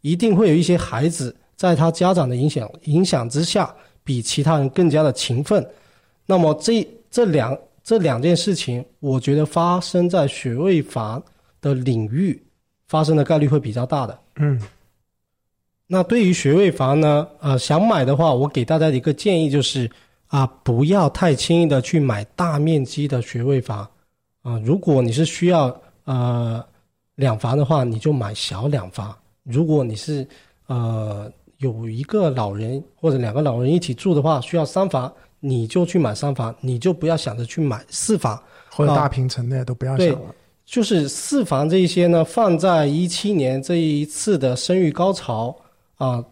[0.00, 5.64] 一定会有一些孩子在他家长的影响影响之下，比其他人更加的勤奋。
[6.26, 11.22] 那么这这两这两件事情，我觉得发生在学位房
[11.60, 12.42] 的领域
[12.86, 14.18] 发生的概率会比较大的。
[14.36, 14.60] 嗯
[15.90, 19.90] 那对于学位房呢，呃，想买的话，我给大家的一个建议就是
[20.28, 23.88] 啊，不要太轻易的去买大面积的学位房
[24.42, 24.58] 啊。
[24.64, 26.64] 如果你是需要呃
[27.14, 29.10] 两房的话，你就买小两房；
[29.42, 30.26] 如果你是
[30.66, 38.40] 呃有一个老人或者两个老人一起住的话，需要三房，你就去买三房，你就不要想着去买四房。
[38.70, 40.20] 或者大平层的都不要想对了。
[40.64, 45.56] 就是四房这一些呢，放在一七年这一次的生育高潮
[45.96, 46.22] 啊，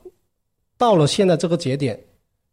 [0.76, 1.98] 到了现在这个节点，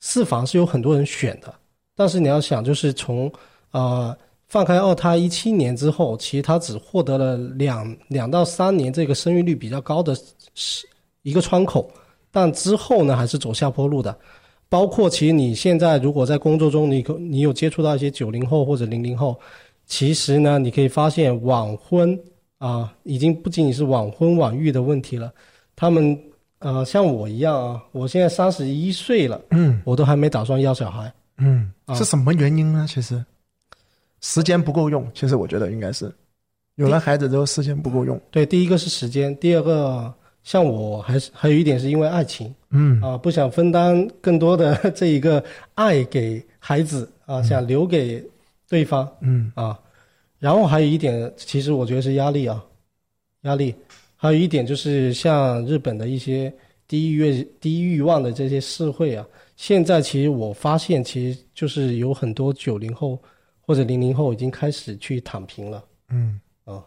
[0.06, 1.54] 四房是有很多人选的。
[1.96, 3.32] 但是你要想，就是从
[3.72, 4.14] 呃
[4.48, 10.14] 放开二胎一七年之后，其实它只获得了两两到三年这个生育率比较高的
[10.56, 10.86] 是
[11.22, 11.90] 一个窗口，
[12.32, 14.14] 但之后呢还是走下坡路的。
[14.68, 19.40] 包括其实你现在如果在工作中，你可你有接触到一些九零后或者零零后，
[19.86, 22.20] 其实呢，你可以发现晚婚
[22.58, 25.32] 啊，已经不仅仅是晚婚晚育的问题了。
[25.78, 26.20] 他们
[26.64, 31.14] 呃，像我一样啊，我现在三十一岁了，嗯我都还没打算要小孩。
[31.38, 32.86] 嗯，啊是什么原因呢？
[32.90, 33.24] 其实
[34.22, 36.10] 时间不够用，其实我觉得应该是
[36.76, 38.20] 有了孩子之后时间不够用。
[38.32, 45.44] 对，第一个是时间，第二个像我还是还有一点是因为爱情嗯啊，不想分担更多的 这一个
[45.76, 48.24] 爱给孩子啊，想留给
[48.70, 49.06] 对方。
[49.22, 49.78] 嗯啊，
[50.40, 52.64] 然后还有一点，其实我觉得是压力啊，
[53.42, 53.76] 压力。
[54.24, 56.52] 还有一点就是像日本的一些
[56.88, 63.22] 低欲低欲望的这些社会啊，现在其实我发现，其实就是有很多九零后
[63.60, 65.84] 或者零零后已经开始去躺平了。
[66.08, 66.82] 嗯啊，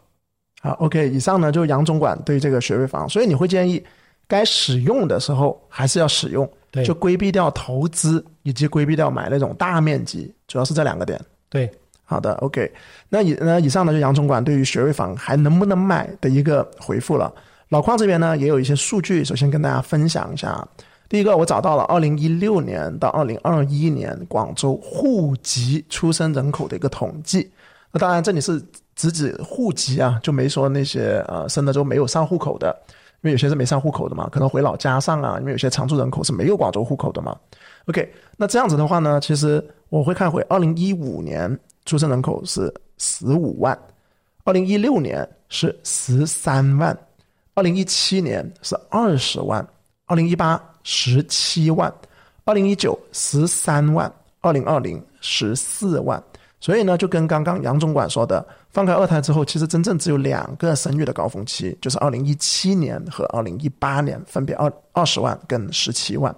[0.62, 3.84] 好，OK，以上呢就是杨总管对这个学位房，所以你会建议
[4.26, 11.20] 该使用的时候还是要使用，对就规避掉投资以及规避掉买那种大面积，主要是这两个点。
[11.50, 11.70] 对，
[12.08, 12.72] 好的，OK，
[13.08, 17.30] 那以那以上呢，就杨总管对于学位房还能不能买的一个回复了。
[17.68, 20.66] 老邝这边呢也有一些数据，首先跟大家分享一下。
[21.08, 27.50] 第一个，我找到了二零一六年到二零二一年广州户籍出生人口的一个统计。
[27.92, 28.60] 那当然，这里是
[28.94, 32.76] 只指户籍啊，就没说那些呃生了之后没有上户口的，
[33.22, 37.36] 因为有些是没上户口的嘛，可能回老家上啊，因为有些常住人口是没有广州户口的嘛。
[37.86, 43.78] OK，那这样子的话呢，其实我会看回二零一五年出生人口是十五万，
[44.44, 46.96] 二零一六年是十三万，
[47.54, 49.66] 二零一七年是二十万，
[50.06, 51.92] 二零一八十七万，
[52.44, 56.22] 二零一九十三万，二零二零十四万。
[56.58, 66.34] 所以呢，就跟刚刚杨总管说的，放开二胎之后，其实真正只有两个生育的高峰期，就是二零一七年和二零一八年，分别二二十万跟十七万。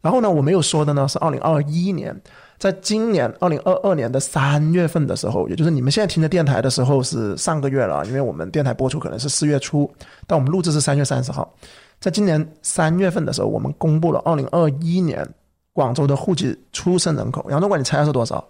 [0.00, 2.18] 然后呢，我没有说的呢是二零二一年，
[2.58, 9.90] 在今年二零二二年的三月份的时候，也就是你们现在听的电台的时候是上个月了，因为我们电台播出可能是四月初，
[10.26, 11.52] 但我们录制是三月三十号。
[12.00, 15.26] 在今年三月份的时候，我们公布了二零二一年
[15.72, 17.44] 广州的户籍出生人口。
[17.50, 18.42] 杨总管，你猜是多少？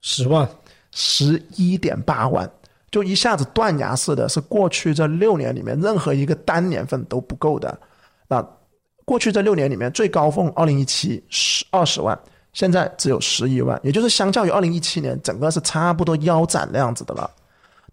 [0.00, 0.48] 十万，
[0.90, 2.50] 十一点八万，
[2.90, 7.78] 就一下子断崖式的，是过去这六年里面任何一个单年份都不够的。
[8.28, 8.46] 那
[9.04, 12.18] 过去这六年里面最高峰二零一七十二十万，
[12.52, 17.30] 现在只有十一万，也就是相较于二零一七年，整个是差不多腰斩那样子的了。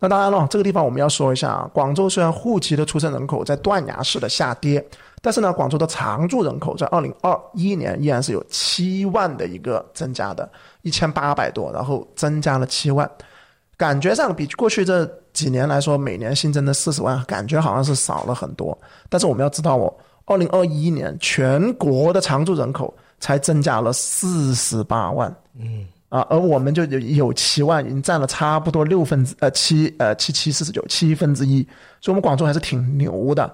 [0.01, 4.85] 那当然了，这个地方我们要说一下啊，广州虽然户籍的出生人口在断崖式的下跌，
[5.21, 10.49] 但是呢，广州的常住人口在二零二一年依然是有七万的一个增加的，
[10.83, 13.09] 一千八百多，然后增加了七万，
[13.75, 18.77] 感觉上比过去这几年来说，每年新增的四十万，感觉好像是少了很多。
[19.09, 19.93] 但是我们要知道哦，
[20.25, 31.61] 二零二一年全国的常住人口才增加了四十八万，嗯，啊，而我们就有有七万，已经占了差不多六分之呃七呃七七四十九七分之一，
[32.01, 33.53] 所以我们广州还是挺牛的。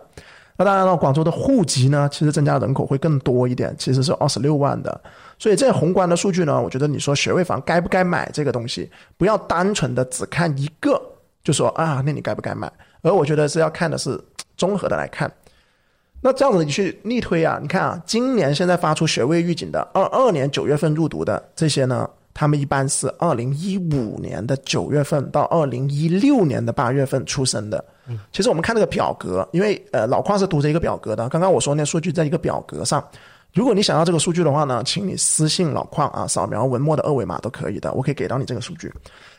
[0.58, 5.02] 那当然了，广州的户籍呢，其实增加人口会更多一点，其实是二十六万的。
[5.38, 11.02] 所以这宏观的数据呢，我觉得你说学位房该不该买这个东西，不要单纯的只看一个，
[11.44, 12.72] 就说啊，那你该不该买？
[13.02, 14.18] 而我觉得是要看的是
[14.56, 15.30] 综合的来看。
[16.26, 27.86] 那这样子你去逆推啊，你看啊，今年现在发出学位预警的，二二年九月份入读的这些呢，他们一般是二零一五年的九月份到二零一六年的八月份出生的。
[28.32, 33.08] 其实我们看这个表格，因为呃老邝是读着一个表格的，刚刚我说那数据在一个表格上。
[33.54, 38.92] 如果你想要这个数据的话呢，请你私信老邝啊，扫描文末的二维码都可以的，我可以给到你这个数据。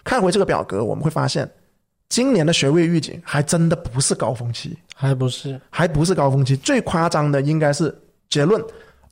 [0.04, 1.50] 看回这个表格，我们会发现，
[2.08, 6.56] 今年的学位预警还真的不是高峰期，还不是，还不是高峰期。
[6.56, 7.94] 最夸张的应该是
[8.28, 8.62] 结论，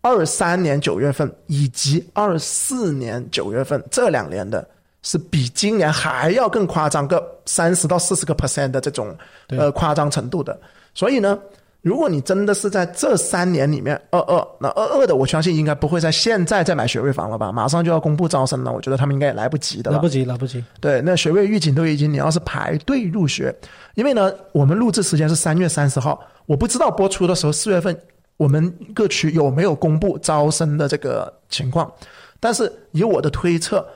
[0.01, 4.67] 二三年九月份以及二四年九月份这两年的。
[5.07, 9.15] 是比今年还要更夸张个三十到四十个 percent 的这种
[9.49, 10.59] 呃夸张程度的，
[10.95, 11.39] 所以呢，
[11.85, 17.53] 如果你真的是在这三年里面二二那二二的，我相信应该不会在现在再买学位房了吧？
[17.53, 19.91] 马上就要公布招生了，我觉得他们应该也来不及的。
[19.91, 20.65] 来不及，来不及。
[20.81, 23.55] 对，那学位预警都已经，你要是排队入学，
[23.97, 27.95] 因为呢，我们录制时间是三月三十号，我不知道播出的时候四月份
[28.39, 31.93] 我们各区有没有公布招生的这个情况，
[32.41, 33.87] 但是以我的推测。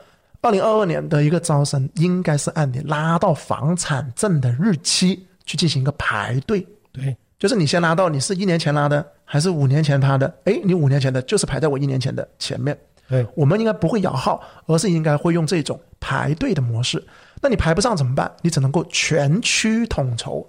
[0.40, 6.64] 二零二二年的一个招生，应该是按你拉到房产证的日期去进行一个排队。
[6.92, 10.32] 对，就是你先拿到，你是一年前拉的还是五年前拉的？
[10.44, 12.76] 哎，你五年前的，就是排在我一年前的前面。
[13.08, 17.02] 对，我们应该不会摇号，而是应该会用这种排队的模式。
[17.40, 18.30] 那你排不上怎么办？
[18.42, 20.46] 你只能够全区统筹。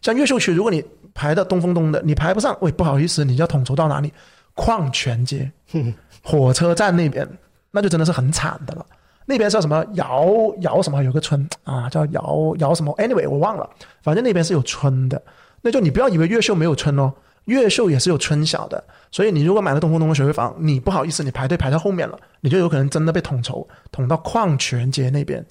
[0.00, 0.82] 像越秀区，如果你
[1.14, 4.12] 排到东风东的，你排不上，喂，不好意思，你要统筹到哪里？
[4.54, 5.50] 矿泉街、
[6.24, 7.28] 火车站那边，
[7.70, 8.84] 那就真的是很惨的了。
[9.24, 10.26] 那边叫什么姚
[10.60, 13.68] 姚什么有个村啊，叫姚姚什么？Anyway，我忘了，
[14.02, 15.22] 反正那边是有村的。
[15.62, 17.12] 那就你不要以为越秀没有村哦，
[17.46, 18.82] 越秀也是有村小的。
[19.10, 25.44] 所以你如果买了东风东风学位房，你不好意思，你排队排到后面了，你就有可能真的被统筹统到矿泉街那边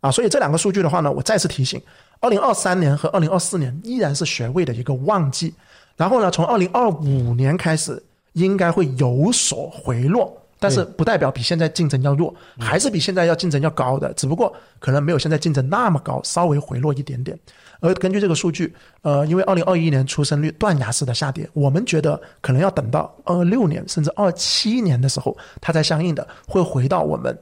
[0.00, 0.10] 啊。
[0.10, 1.80] 所以这两个数据的话呢，我再次提醒：
[2.20, 5.54] 二零二三年和二零二四年依然是学位的一个旺季，
[5.96, 8.02] 然后呢，从二零二五年开始
[8.32, 10.36] 应该会有所回落。
[10.64, 17.38] 但是不代表比现在竞争要弱，还是比现在要竞争要高的，只不过可能没有现在竞争那么高，稍微回落一点点。
[17.80, 27.38] 而根据这个数据，呃，因为二零二一年出生率断崖式的下跌，我们觉得可能要等到二六年甚至二七年的时候，它才相应的会回到我们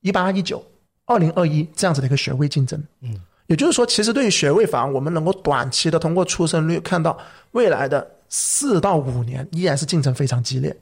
[0.00, 0.60] 一八一九、
[1.06, 2.82] 二零二一这样子的一个学位竞争。
[3.02, 3.14] 嗯，
[3.46, 7.16] 也就是说，其实对于学位房，我们能够短期的通过出生率看到
[7.52, 10.76] 未来的四到五年依然是竞争非常激烈。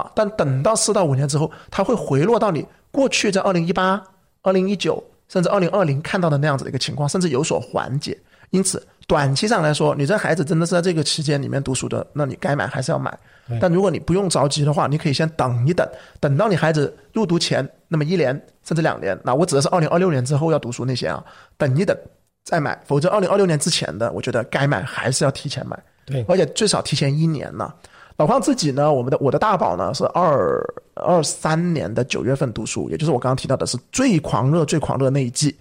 [0.00, 4.02] 啊，但等到四到五年之后，它会回落到你过去在二零一八、
[4.42, 8.18] 二零一九甚至二零二零看到的那样子的一个情况，甚至有所缓解。
[8.50, 13.16] 因此，短期上来说，你这孩子真的是在这个期间里面读书的，那你该买还是要买。
[13.60, 15.88] 但如果你不用着急的话，你可以先等一等，
[16.18, 18.34] 等到你孩子入读前那么一年
[18.64, 21.22] 甚至两年，那我指的是二零二六年之后要读书那些啊，
[21.56, 21.96] 等一等
[22.44, 22.76] 再买。
[22.84, 25.78] 否则，二零二六年之前的，我觉得该买还是要提前买。
[26.06, 27.72] 对，而且最少提前一年呢。
[28.20, 30.62] 老邝自己呢，我们的我的大宝呢是二
[30.92, 35.56] 二三年的九月份读书，也就是我刚刚提到的是最狂热、最狂热那一季。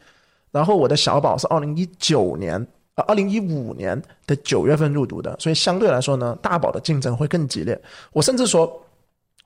[0.51, 2.59] 然后我的小宝是二零一九年
[2.95, 7.81] 啊，二零一五年的九月份入读的，所以相对来说呢，大宝的竞争会更激烈。
[8.11, 8.69] 我甚至说，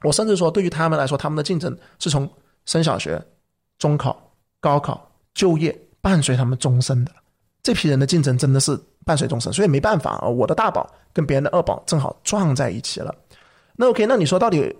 [0.01, 2.27] 我甚至说，对于他们来说，他们的竞争是从
[2.65, 3.23] 升小学、
[3.77, 4.19] 中考、
[4.59, 7.11] 高考、就业伴随他们终身的。
[7.61, 8.75] 这批人的竞争真的是。
[9.05, 10.27] 伴随终身，所以没办法啊！
[10.27, 13.13] 我的大宝跟别人的二宝正好撞在一起了。
[13.75, 14.75] 那 OK，那你说到底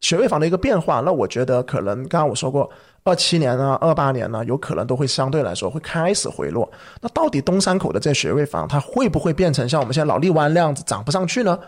[0.00, 2.70] 学位房的一个变化，那我觉得可能刚刚我说过，
[3.02, 6.70] 二七年啊、二八年呢，有可能都会相对来说会开始回落。
[7.00, 11.58] 那到底东山口的这学位房，它会不会变成像我们现在老荔湾那样子涨不上去呢？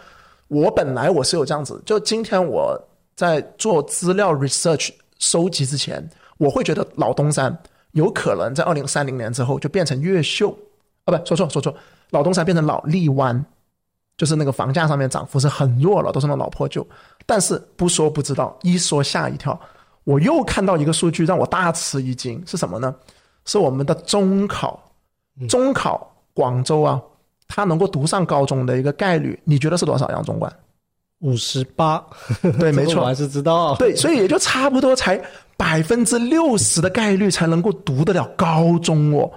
[0.49, 2.79] 我本来我是有这样子，就今天我
[3.17, 7.57] 在做资料 research 收集之前，我会觉得老东山
[7.93, 10.57] 有可能在二零三零年之后就变成越秀。
[11.11, 11.75] 啊，不，说错说错，
[12.11, 13.45] 老东山变成老荔湾，
[14.17, 16.87] 就是那个房价上面涨幅是很弱了，都是那老破旧。
[17.27, 19.59] 但是不说不知道，一说吓一跳。
[20.05, 22.95] 我又看到一个数据让我大吃一惊，是什么呢？
[23.45, 24.83] 是我们的中考，
[25.49, 27.01] 中考广州啊，
[27.47, 30.09] 他能够读上高中的一个概率，你觉得是多少？
[30.11, 30.51] 杨总管，
[31.21, 32.03] 五十八，
[32.59, 33.75] 对， 没错，我还是知道。
[33.77, 35.21] 对，所以也就差不多才
[35.57, 39.31] 百分之六十的概率才能够读得了高中哦。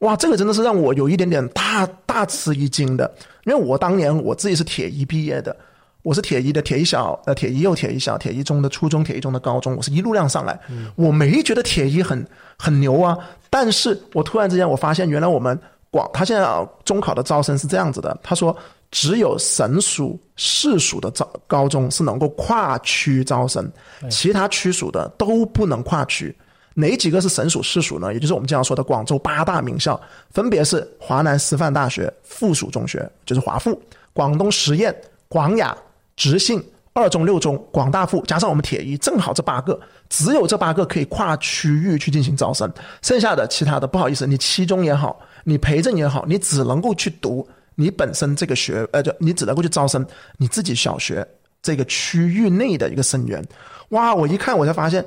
[0.00, 3.12] 哇，这个真的是让我有一点点大大吃一惊的，
[3.44, 5.56] 因为我当年我自己是铁一毕业的，
[6.02, 10.58] 我是铁一的铁一小，呃，铁一幼、铁一小、铁一中的初中、铁一中的高中，我是一路量上来，
[10.94, 12.24] 我没觉得铁一很
[12.56, 13.18] 很牛啊，
[13.50, 15.58] 但是我突然之间我发现，原来我们
[15.90, 18.56] 广，他现在啊中考的招生是这样子的，他说
[18.92, 23.68] 只有省属、市属的招高中是能够跨区招生，
[24.08, 26.34] 其他区属的都不能跨区。
[26.78, 28.14] 哪几个是省属、市属呢？
[28.14, 30.00] 也就是我们经常说的广州八大名校，
[30.30, 33.72] 分别是华南师范大学附属中学，就是华附；
[34.12, 34.94] 广东实验、
[35.28, 35.76] 广雅、
[36.14, 36.62] 直信、
[36.92, 39.76] 二中、六中、广大附，加上我们铁一，正好这八个，
[40.08, 42.72] 只有这八个可以跨区域去进行招生，
[43.02, 50.06] 剩下的其他的不好意思，你七中也好，你培正也好，你只能够去读你本身这个学，呃，就你只能够去招生
[50.36, 51.26] 你自己小学
[51.60, 53.44] 这个区域内的一个生源。
[53.88, 55.04] 哇，我一看我才发现，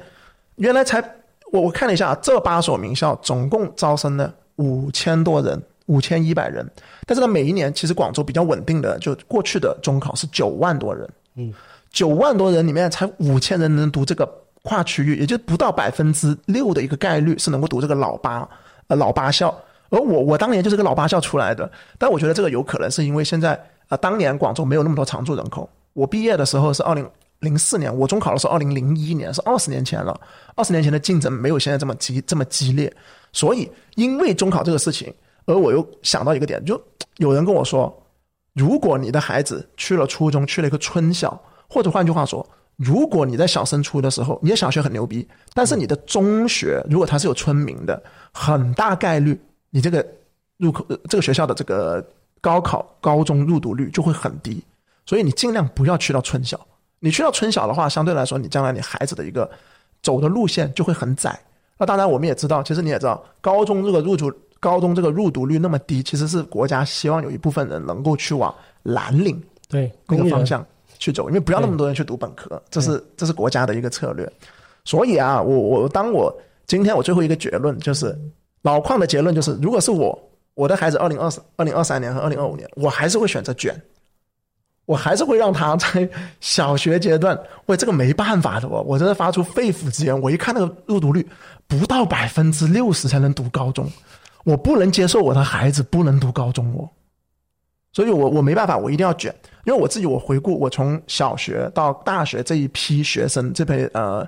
[0.57, 1.01] 原来才。
[1.52, 6.66] 我我看了一下，这八所名校总共招生了五千多人，五千一百人。
[7.06, 11.10] 但是呢，每一年其实广州比较稳定的，就过去的中考是九万多人。
[11.36, 11.54] 嗯，
[11.91, 14.26] 九万多人里面才五千人能读这个
[14.64, 18.47] 跨区域，也就不到百分之六的一个概率是能够读这个老八
[18.88, 19.54] 呃老八校。
[19.89, 25.70] 而我我当年就是个老八校出来的，但我觉得这个有可能是因为现在啊，当年广州没有那么多常住人口。
[25.93, 27.06] 我毕业的时候是二零。
[27.42, 30.20] 零四年，我中考的时候，二零零一年是二十年前了。
[30.56, 32.92] 二十年前的竞争没有现在这么激这么激烈，
[33.34, 35.14] 所以因为中考这个事情，
[35.46, 36.82] 而我又想到一个点，就
[37.18, 37.92] 有人跟我说，
[38.54, 49.39] 如果你的孩子去了初中，去了一个春小，或者换句话说，如果你在小升初的时候，你的小学很牛逼，但是你的中学如果它是有村民的，很大概率
[49.72, 50.06] 你这个
[50.58, 52.06] 入口这个学校的这个
[52.39, 54.64] 高考高中入读率就会很低，
[55.08, 56.60] 所以你尽量不要去到春小。
[57.04, 59.49] 你去到春晓的话，相对来说，你将来你孩子的一个
[60.04, 61.38] 走的路线就会很窄。
[61.78, 70.64] 那当然，我们也知道，其实你也知道，高中这个入读高中这个入读率那么低，其实是国家希望有一部分人能够去往蓝领对那个方向
[70.99, 74.32] 去走，因为不要那么多人去读本科，这是这是国家的一个策略。
[74.86, 76.32] 所以啊，我我当我
[76.68, 78.16] 今天我最后一个结论就是，
[78.62, 80.18] 老邝的结论就是，如果是我
[80.54, 83.76] 我的孩子二零二三二零二三年和二零二五年，我还是会选择卷。
[84.92, 86.10] 我还是会让他在
[86.42, 90.22] 小学阶段，喂，这个没办法的我，我真的发出肺腑之言。
[90.22, 91.26] 我一看那个入读率
[91.66, 93.89] 不到百分之六十才能读高中，
[94.44, 96.89] 我不能接受我的孩子不能读高中哦。
[97.94, 99.34] 所以我我没办法，我一定要卷。
[99.64, 104.28] 因为我自己我回顾，我从小学到大学这一批学生，这批呃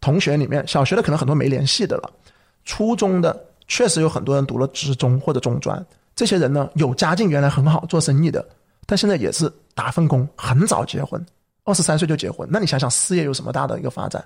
[0.00, 2.08] 同学里面，小学的可能很多没联系的了，
[2.64, 3.36] 初中的
[3.66, 5.84] 确实有很多人读了职中或者中专，
[6.14, 8.46] 这些人呢有家境原来很好，做生意的。
[8.86, 11.24] 但现在也是打份工，很早结婚，
[11.64, 12.48] 二十三岁就结婚。
[12.50, 14.24] 那你想想，事业有什么大的一个发展？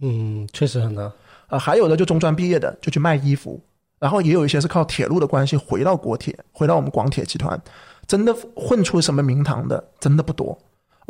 [0.00, 1.10] 嗯，确实很难。
[1.48, 3.60] 啊，还有的就中专毕业的就去卖衣服，
[3.98, 7.60] 然后也有一些是靠铁路的关系回到国铁，回到我们广铁集团，
[8.06, 10.58] 真的混出什么名堂的真的不多。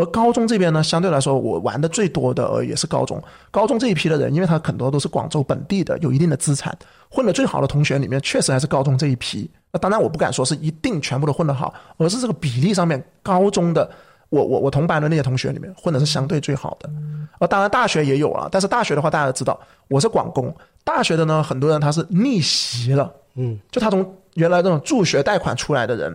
[0.01, 3.23] 而高中这边呢，相对来说我玩的最多的呃也是高中。
[3.51, 6.75] 高中这一批的人，因为他很多都是广州本地的，有一定的资产，
[7.11, 9.49] 混的最好的同学里面，确实还是高中这一批。
[9.71, 13.89] 那当然，我不敢说是一定全部都混得好，而是这个比例上面，高中的
[14.31, 16.91] 我我我同班的那些同学里面混的是相对最好的。
[17.39, 26.11] 而，当然大学也有啊，但是大学的话，大家都知道，我是广工，大学的呢，很多人他是逆袭了，嗯，就他从原来那种助学贷款出来的人，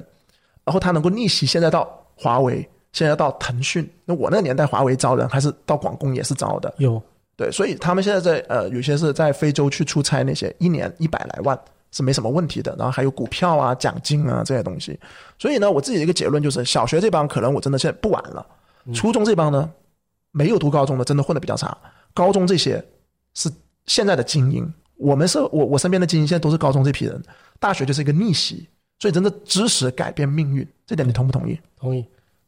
[0.64, 3.88] 然后他能够逆袭，现在到华为，现在到腾讯。
[4.06, 7.00] 那我那个年代，华为招人还是到广工也是招的，有
[7.38, 11.60] 对，所以他们现在在呃，有些是在非洲去出差，那些一年一百来万。
[11.92, 15.00] 是没什么问题的，然后还有股票啊、奖金啊这些东西，
[15.40, 18.46] 所以呢，我自己的一个结论就是，小学这帮可能我真的现在不玩了，
[18.94, 19.72] 初中这帮呢，
[20.32, 21.78] 没有读高中的真的混的比较差，
[22.14, 22.84] 高中这些
[23.34, 23.50] 是
[23.86, 27.24] 现在的精英，我们是我我身边的精英现在都是高中这批人，
[27.62, 28.68] 大学就是一个逆袭，
[29.00, 31.58] 所以真的知识改变命运，这点你同不同意？
[31.80, 32.06] 同意。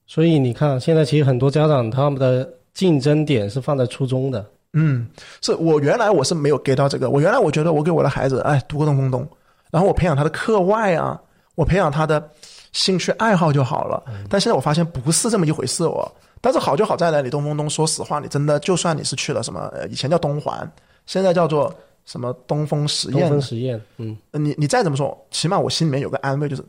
[0.08, 4.44] 所以你看，现在其实很多家长他们的竞争点是放在初中的。
[4.74, 5.08] 嗯，
[5.42, 9.28] 是我原来我是没有给到这个，我原来我觉得我给我的孩子，哎，读个东风东，
[9.70, 11.20] 然后我培养他的课外啊，
[11.56, 12.30] 我培养他的
[12.72, 14.04] 兴趣爱好就好了。
[14.30, 16.10] 但现在我发现不是这么一回事哦。
[16.40, 20.72] 但是好就好在呢，你东风东，说实话，你真的就算你是去了什么，以前叫东环，
[21.08, 21.74] 现在叫做
[22.06, 23.22] 什么东风实验。
[23.22, 26.64] 东风实验，嗯，你你再怎么说，起码我心里面有个安慰，就是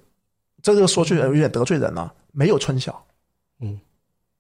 [0.63, 3.05] 这个说句有点得罪人了，没有春晓。
[3.61, 3.79] 嗯。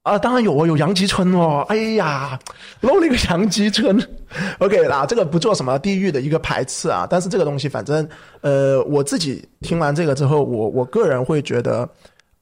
[0.04, 1.66] 啊，当然有哦，有杨吉春哦。
[1.68, 2.38] 哎呀，
[2.80, 3.98] 漏了一个杨吉春。
[4.58, 7.06] OK 啦，这个不做什么地域的一个排斥啊。
[7.10, 8.08] 但是这个东西，反正
[8.40, 11.86] 呃，我自己听完这个之后，我我个人会觉得，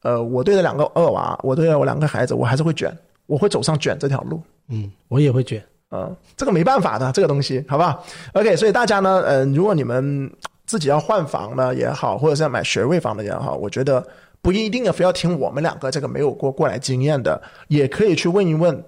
[0.03, 2.97] 呃，我对这两个二娃，我对我两个孩子，我还是会卷，
[3.27, 4.41] 我会走上卷这条路。
[4.68, 5.61] 嗯，我也会卷。
[5.91, 8.01] 嗯，这个没办法的，这个东西，好吧
[8.35, 10.31] ？OK，所以大家呢，嗯，如果你们
[10.66, 14.07] 自己要换房呢也好，或者是要买学位房的也好，我觉得。
[14.41, 18.84] 不一定要非要听我们两个这个没有过过来经验的，也可以去问一问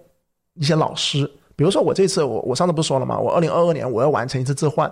[0.54, 1.28] 一些老师。
[1.56, 3.18] 比如说我这次我我上次不是说了吗？
[3.18, 4.88] 我二零二二年我要完成一次置换，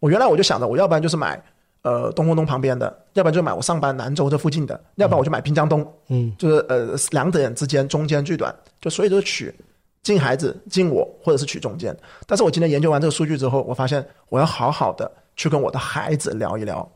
[0.00, 1.40] 我原来我就想着我要不然就是买，
[1.82, 9.54] 呃东风东旁边的，要不然就买我上班兰州这附近的，要不然我就买滨江东，嗯，就是呃两点之间中间最短，就所以就是取
[10.02, 11.96] 近孩子近我，或者是取中间。
[12.26, 16.90] 但是我今天研究完这个数据之后，我发现我要好好的去跟我的孩子聊一聊。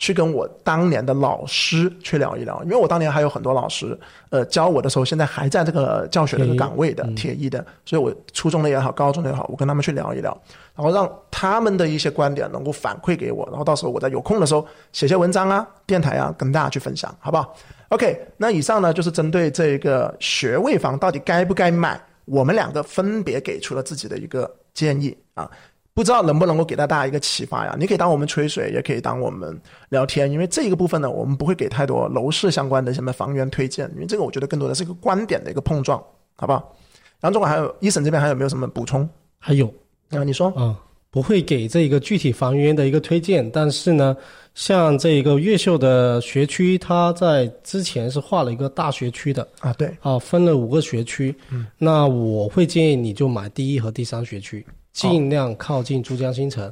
[0.00, 3.96] 去跟我当年的老师去聊一聊，因为我当年还有很多老师，
[4.30, 10.36] 呃，教我的时候，现在还在这个教学的这个岗位的铁一的，所以我初中的也好，高中的也好，我跟他们去聊一聊，
[10.74, 17.54] 然后让他们的一些观点能够反馈给我，然后到时候我在有空的时候写些文章啊，电台啊，跟大家去分享，好不好
[17.90, 25.50] ？OK，那以上呢就是针对这个学位房到底该不该买，我们两个分别给出了自己的一个建议啊。
[25.92, 27.76] 不知道能不能够给到大家一个启发呀？
[27.78, 29.60] 你可以当我们吹水，也可以当我们
[29.90, 36.02] 聊天，因为这一个部分呢，我们不会给太多楼市相关的什么房源推荐，因为这个我觉得更多的是一个观点的一个碰撞，
[36.36, 36.76] 好不好？
[37.20, 39.06] 然后，中国还有一审这边还有没有什么补充？
[39.38, 39.66] 还有
[40.10, 40.78] 啊，你说啊，
[41.10, 44.16] 不会给这个具体房源的一个推荐，但是呢，
[44.54, 54.64] 像这个越秀的学区，它在之前是划了一个大学区的啊，对啊，分了五个学区，嗯，那我会建议你就买第一和第三学区。
[54.92, 56.70] 尽量靠近珠江新城，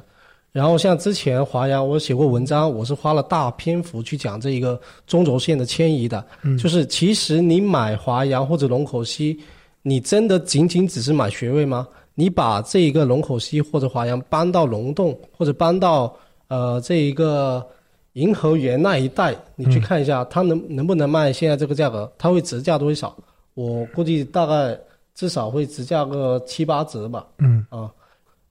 [0.51, 6.23] 然后像之前华阳，我写过文章，我是花了大篇幅去讲这一个中轴线的迁移的。
[6.41, 9.39] 嗯，就是其实你买华阳或者龙口西，
[9.81, 11.87] 你真的仅仅只是买学位吗？
[12.13, 16.13] 你把这一个龙口西或者华阳搬到龙洞，或者搬到
[16.49, 17.65] 呃这一个
[18.13, 22.11] 银河园那一带，你去看一下，它能能不能卖现在这个价格？
[22.17, 23.15] 它会折价多少？
[23.53, 24.77] 我估计大概
[25.15, 27.25] 至少会折价个七八折吧。
[27.37, 27.89] 嗯啊。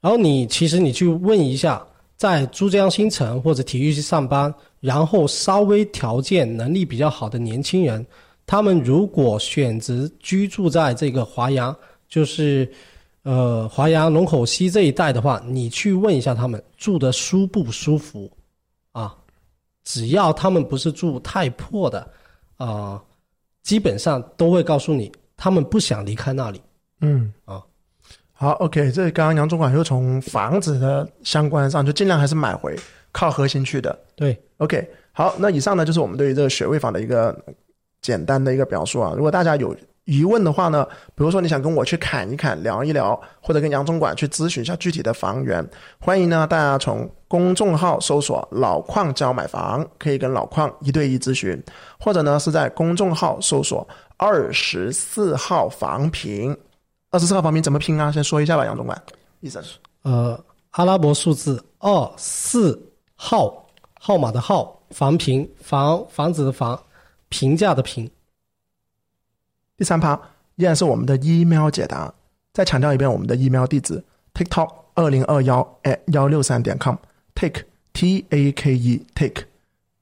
[0.00, 1.84] 然后你其实你去问一下，
[2.16, 8.06] 在珠江新城或者体育系上班，然后稍微条件能力比较好的年轻人，
[8.46, 11.76] 他们如果选择居住在这个华阳，
[12.08, 12.70] 就是
[13.22, 18.30] 呃华阳龙口西这一带的话，你去问一下他们住的舒不舒服
[18.92, 19.16] 啊？
[19.84, 22.08] 只要他们不是住太破的
[22.56, 23.02] 啊，
[23.62, 26.60] 基本上都会告诉你，他们不想离开那里。
[27.00, 27.62] 嗯啊。
[28.40, 32.78] 好，OK，这刚刚杨总管又从房子的相关上，就尽量还是买回
[33.10, 33.98] 靠核心去的。
[34.14, 37.36] 对，OK，好，那以上呢就是我们对于这个学位房的一个
[38.00, 39.12] 简单的一个表述啊。
[39.16, 40.86] 如果大家有疑问的话呢，
[41.16, 45.68] 比如说你想跟我去侃一侃、聊一聊，或者跟杨总管去咨询一下具体的房源，
[45.98, 51.60] 欢迎呢大家从公众号搜索“老矿教买房”，可以跟老矿一对一咨询，
[51.98, 53.84] 或者呢是在公众号搜索
[54.16, 56.56] “二十四号房评”。
[57.10, 58.12] 二十四号房名怎么拼啊？
[58.12, 59.02] 先说一下吧，杨总管。
[59.40, 59.62] 医生，
[60.02, 60.38] 呃，
[60.72, 63.66] 阿拉伯数字二四号
[63.98, 66.78] 号码的号，房评房房子的房，
[67.28, 68.10] 评价的评。
[69.76, 70.20] 第三趴
[70.56, 72.12] 依然是我们的 email 解答，
[72.52, 74.04] 再强调一遍我们的 email 地址
[74.34, 79.44] ：tiktok 二零二幺 at 幺六三点 com，take t a k e take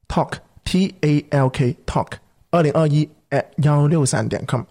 [0.08, 2.12] talk t a l k talk
[2.50, 4.62] 二零二一 at 幺六三点 com。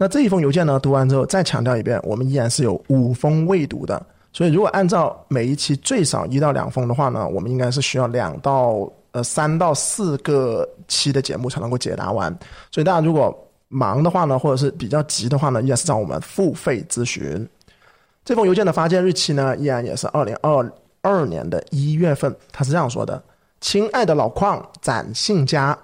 [0.00, 4.00] 那这一封邮件呢，读完之后再强调一遍，我们依然是有五封未读的。
[4.32, 12.32] 所以如果按照每一期最少一到两封的话呢，我们应该是需要两到呃三到四个期的节目才能够解答完。
[12.70, 13.36] 所以大家如果
[13.66, 17.48] 忙的话呢，或者是比较急的话呢，依然是找我们付费咨询。
[18.24, 22.32] 这封邮件的发件日期呢，依然也是二零二二年的一月份。
[22.52, 23.20] 他是这样说的
[23.60, 25.76] ：“亲爱的老邝，展信佳。”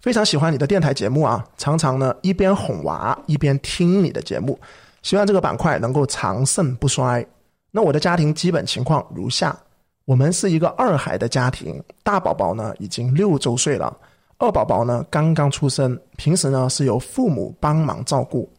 [0.00, 4.58] 非常喜欢你的电台节目啊，常常呢一边哄娃一边听你的节目，
[5.02, 7.24] 希望这个板块能够长盛不衰。
[7.70, 9.54] 那我的家庭基本情况如下：
[10.06, 13.94] 我们是一个二孩的家庭，大宝宝呢已经六周岁了，
[14.38, 18.50] 二宝宝呢刚刚出生，平时呢是由父母帮忙照顾。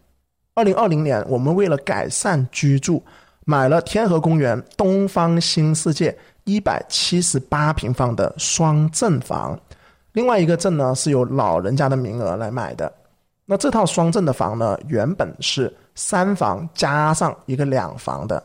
[0.54, 3.04] 二零二零年，我们为了改善居住，
[3.46, 9.60] 买了天河公园东方新世界一百七十八平方的双正房。
[10.14, 12.92] 另外一个证呢是由老人家的名额来买的，
[13.46, 18.44] 那这套双证的房呢原本是三房加上一个两房的，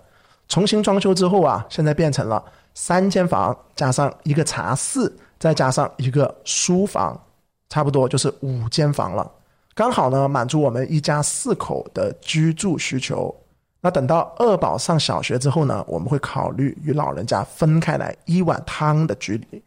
[0.49, 2.45] 重新装修之后啊，现在变成了
[2.75, 7.21] 三间房加上一个茶室，再加上一个书房，
[7.69, 9.29] 差不多就是五间房了，
[9.75, 13.35] 刚好呢满足我们一家四口的居住需求。
[13.81, 19.63] 那等到二宝上小学之后呢，我们会考虑与老人家分开来一碗汤的距离。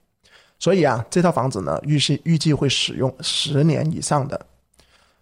[0.60, 4.40] 所以啊，这套房子呢，预计预计会使用十年以上的。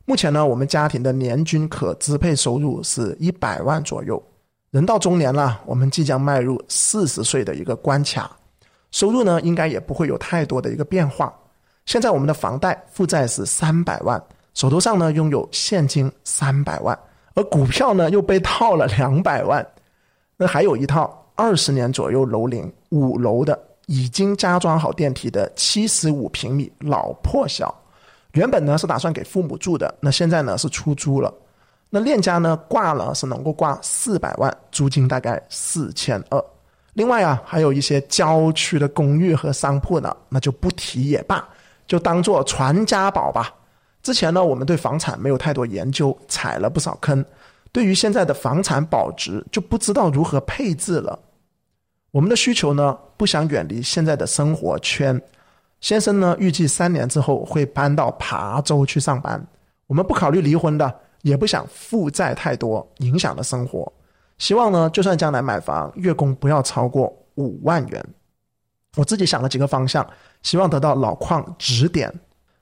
[0.04, 4.22] 目前呢，我们家庭的年均可支配收入是一百万左右。
[4.72, 8.36] 人到中年了，我们即将迈入四十岁的一个关卡，
[8.92, 11.34] 收入呢，应该也不会有太多的一个变化。
[11.86, 14.22] 现在我们的房贷负债是三百万，
[14.56, 16.98] 手头上呢拥有现金三百万，
[17.36, 19.66] 而股票呢又被套了两百万。
[20.36, 23.67] 那还有一套二十年左右楼龄五楼的。
[23.88, 27.74] 已经加装好电梯的七十五平米老破小，
[28.34, 31.34] 原本呢是打算给父母住的，那现在呢是出租了。
[31.90, 36.44] 那链家呢挂了是能够挂四百万，租金大概四千二。
[36.94, 41.48] 另外啊，还有一些郊区的公寓和商铺呢，那就不提也罢，
[41.88, 43.54] 就当做传家宝吧。
[44.04, 47.24] 之前呢，我们对房产没有太多研究，踩了不少坑。
[47.72, 51.18] 对于现在的房产保值，就不知道如何配置了。
[52.12, 55.22] 我们的需求呢，不想远离现在的生活圈。
[55.82, 59.46] 先生呢，预计三年之后会搬到琶洲去上班。
[59.86, 61.00] 我们不考虑离婚的。
[61.24, 63.92] 也不想负债太多，影响了生活。
[64.38, 68.06] 希望呢，就算将来买房，月供不要超过五万元。
[68.96, 70.08] 我自己想了几个方向，
[70.44, 72.14] 希望得到老邝指点。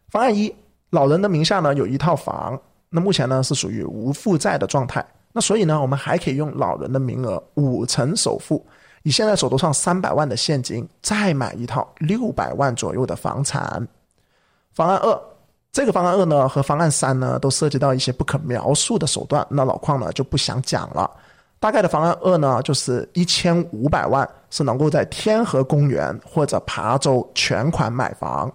[0.09, 0.51] 方案一，
[0.89, 5.05] 老人的名下呢有一套房，那目前呢是属于无负债的状态。
[5.31, 8.65] 那所以呢，我们还可以用老人的名额五成首付，
[9.05, 13.87] 以现在手头上三百万的现金，再买一套六百万左右的房产。
[14.73, 15.17] 方案二。
[15.71, 21.11] 这个方案二呢和方案三呢都涉及到一些不可描述的手段，那老邝呢就不想讲了。
[21.59, 28.49] 大概的方案二呢就是一千五百万是能够在天河公园或者琶洲全款买房，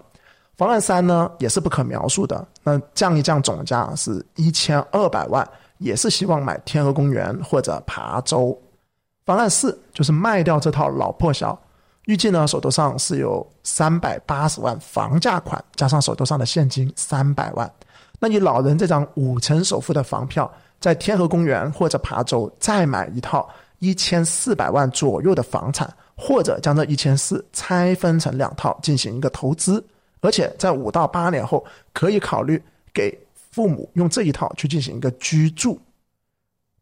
[0.57, 5.47] 方案三呢也是不可描述的，那降一降总价是一千二百万，
[5.77, 8.59] 也是希望买天河公园或者琶洲。
[9.31, 11.57] 方案四就是卖掉这套老破小。
[12.07, 17.73] 预计呢，手头上是有三百八十万房价款，加上手头上的现金三百万。
[18.19, 29.81] 那你老人这张五成首付的房票，在天河公园或者琶洲再买一套一千四百万左右的房产，或者将这一千四拆分成两套进行一个投资，
[30.23, 32.61] 而且在五到八年后可以考虑
[32.93, 33.17] 给
[33.53, 35.81] 父母用这一套去进行一个居住。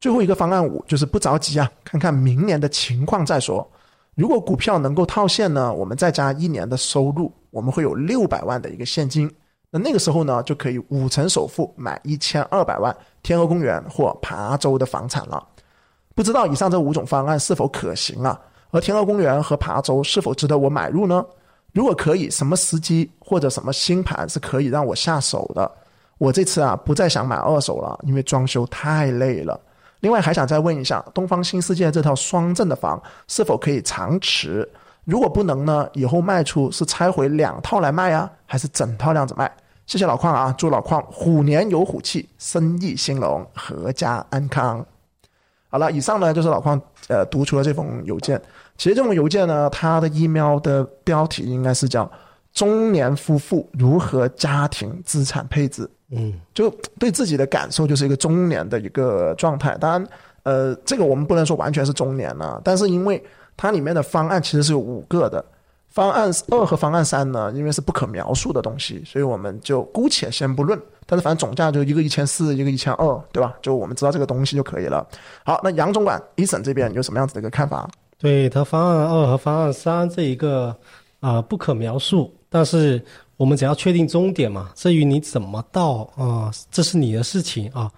[0.01, 3.69] 最后一个方案五就是不着急啊，看看明年的情况再说。
[4.15, 9.31] 如果股票能够套现呢，我们再加一年的收入，我们会有六百万的一个现金。
[9.71, 15.47] 那那个时候呢，就可以五成首付买一千二百万天鹅公园或琶洲的房产了。
[16.15, 18.41] 不知道以上这五种方案是否可行啊？
[18.71, 21.25] 而天鹅公园和琶洲是否值得我买入呢？
[21.73, 25.71] 如果可以，什么时机或者什么新盘是可以让我下手的？
[26.19, 29.61] 我这次啊，不再想买二手了，因为装修太累了。
[30.01, 34.69] 另外还想再问一下，东方新世界这套双证的房是否可以长持？
[35.05, 35.89] 如果不能呢？
[35.95, 39.51] 以后卖出是拆回两套来卖啊，还是整套这样子卖？
[39.87, 44.85] 谢谢老邝啊，祝老邝虎年有虎气，生意兴隆，阖家安康。
[45.71, 46.79] 好了，以上呢就是老邝
[47.09, 48.41] 呃读出了这封邮件。
[48.77, 52.11] 其实这封邮件呢，它的 email 的标题应该是叫
[52.53, 55.89] “中年夫妇如何家庭资产配置”。
[56.11, 59.77] 嗯，就对自己的感受就是一个中年的一个状态。
[59.79, 60.07] 当然，
[60.43, 63.23] 呃，这个我们不能说完全是中年了，但是因为
[63.59, 65.45] 它里面的方案其实是有五个的，
[65.91, 70.81] 方案二和方案三呢，因为是不可描述的东西，所以我们就姑且先不论。
[71.05, 73.55] 但是反正总价就一个一千四，一个一千二，对吧？
[73.61, 75.07] 就我们知道这个东西就可以了。
[75.45, 77.87] 好，那杨总管一审这边有什么样子的一个看法？
[78.17, 80.75] 对他方案二和方案三这一个
[81.21, 83.03] 啊不可描述，但是。
[83.39, 87.89] 我们只要确定终点嘛，至于你怎么到啊，这是你的事情啊。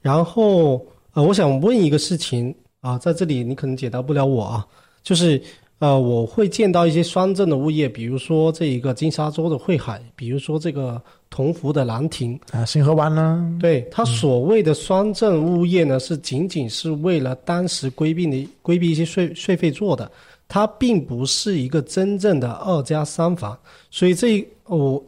[0.00, 4.64] 然后呃，我想问一个事情啊，在这里你可能解答不了我啊，
[5.02, 5.42] 就是
[5.80, 13.58] 呃，我会见到一些双证的物业，比如说这一个金沙洲的汇海，比如说这个同福的兰亭啊，星河湾呢？
[13.60, 20.08] 对，它所谓的双证物业呢，是仅仅是为了当时规避的规避一些税税费做的。
[20.54, 23.58] 它并不是一个真正的二加三房，
[23.90, 25.04] 所以这我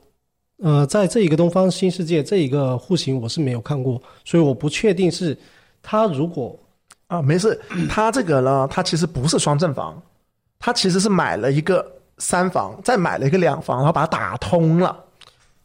[0.58, 5.38] 呃，在这一个东方新世界这一个户型我是没有看过，所以我不确定是
[5.80, 6.58] 它如果
[7.06, 7.56] 啊没事，
[7.88, 10.02] 它这个呢，它其实不是双正房，
[10.58, 11.86] 它其实是买了一个
[12.18, 14.98] 三房，再买了一个两房，然后把它打通了。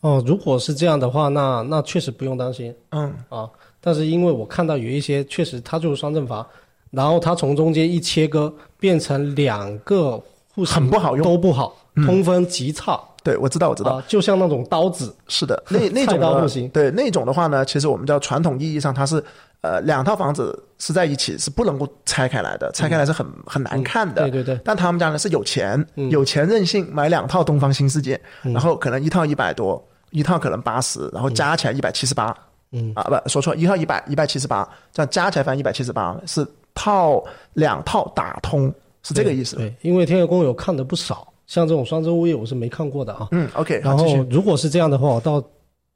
[0.01, 2.71] 哦，如果是这样的话，那那确实不用担心。
[2.91, 6.45] 嗯啊，但是因为我看到有一些确实它就是双正房。
[6.91, 10.21] 然后它从中间一切割，变成两个
[10.53, 11.75] 户型，很不好用，都不好，
[12.05, 12.99] 通风极差。
[13.23, 15.15] 对，我知道，我知道，就像那种刀子。
[15.27, 16.67] 是的，那 那种刀户型。
[16.69, 19.23] 对，那种的话呢，其实我们叫传统意义上，它是
[19.61, 24.23] 呃两套房子是在一起，是不能够拆开来的，拆开来是很很难看的。
[24.23, 24.59] 对对对。
[24.65, 32.35] 但他们家呢是有钱，有钱任性，买两套东方新世界，然后可能一套一百多，一套可能八十，然后加起来一百七十八。
[32.71, 36.43] 嗯啊，不说错，一套一百一百七十八，这样加起来反正一百七十八是。
[36.73, 39.55] 套两套打通是这个意思。
[39.55, 43.27] 对，因为天鹅公有看的不少，像这种双周物业我是没看过的啊。
[43.31, 43.79] 嗯，OK。
[43.83, 45.43] 然后如果是这样的话，我倒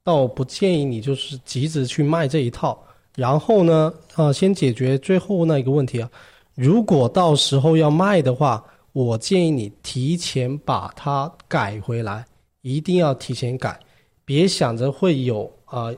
[0.04, 2.80] 倒不建议你就是急着去卖这一套。
[3.14, 6.10] 然后呢，呃，先解决最后那一个问题啊。
[6.54, 8.62] 如果到时候要卖的话，
[8.92, 12.24] 我建议你提前把它改回来，
[12.62, 13.78] 一定要提前改，
[14.24, 15.96] 别想着会有啊、呃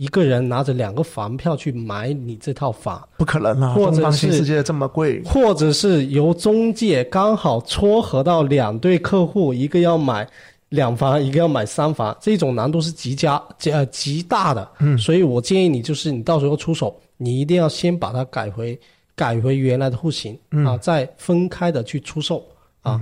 [0.00, 3.74] 一个人拿着两个房票去买你这套房，不可能啊！
[3.74, 10.26] 或者新是世界这么贵，或者是由中介刚好撮合到两对客户，一个要买
[10.70, 14.66] 两房，一个要买三房，这种难度是极佳极呃极大的。
[14.78, 18.80] 嗯，所以我建议你就是你到时候出手，你一定要先把它改回
[19.14, 20.34] 改回原来的户型、
[20.64, 22.42] 啊，再分开的去出售
[22.80, 22.98] 啊。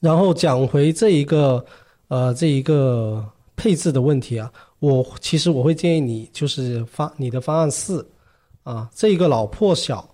[0.00, 1.64] 然后讲回这一个
[2.08, 3.24] 呃这一个
[3.54, 4.50] 配置的问题啊，
[4.84, 8.06] 我其实我会建议你就是方你的方案四
[8.64, 10.06] 啊，这个老破小。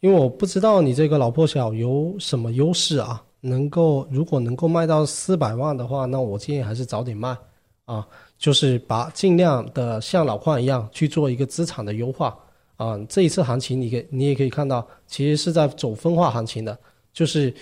[0.00, 7.36] 因为我不知道你这个老破小有什么优势啊，能够如果能够卖到四百万的话，那我建议还是早点卖
[7.84, 8.06] 啊，
[8.38, 12.38] 就是把尽量的像老矿一样去做一个资产的优化
[12.76, 12.96] 啊。
[13.08, 16.78] 这一次行情你可你也可以看到，其实是在走分化行情的，
[17.12, 17.52] 就是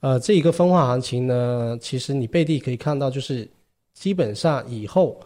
[0.00, 3.48] 呃这一个分化行情呢，其实你背地可以看到，就是
[3.94, 5.18] 基本上以后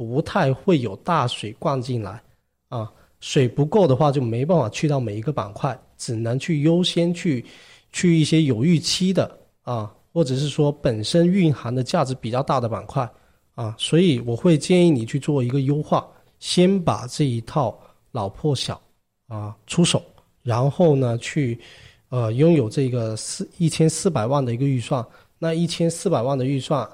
[0.00, 2.22] 不太会有大水灌进来
[2.70, 2.90] 啊。
[3.20, 7.44] 水不够的话，就没办法去到每一个板块，只能去优先去
[7.92, 13.06] 去一些有预期的啊，或者是说本身蕴含的价值比较大的板块
[13.54, 17.78] 啊，所以我会建议你去做一个优化，先把这一套
[18.10, 18.80] 老破小
[19.28, 20.02] 啊出手，
[20.42, 21.60] 然后呢去
[22.08, 25.04] 呃拥有这个四一千四百万的一个预算，
[25.38, 26.88] 那一千四百万的预算，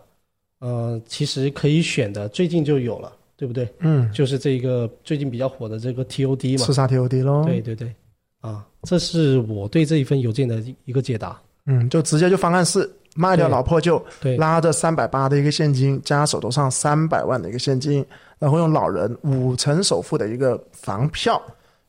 [0.61, 3.12] 呃，其实可以选的，最近就有了。
[3.38, 3.68] 对不对？
[3.80, 6.64] 嗯，就是这个最近比较火的这个 TOD 嘛。
[6.64, 7.44] 刺杀 TOD 咯。
[7.44, 7.94] 对对对，
[8.40, 11.38] 啊，这是我对这一份邮件的一个解答。
[11.66, 18.02] 嗯，就直接就方案四，卖掉老破旧，对拉着三百八的一个现金，加手头上三百万的一个现金，
[18.38, 21.38] 然后用老人五成首付的一个房票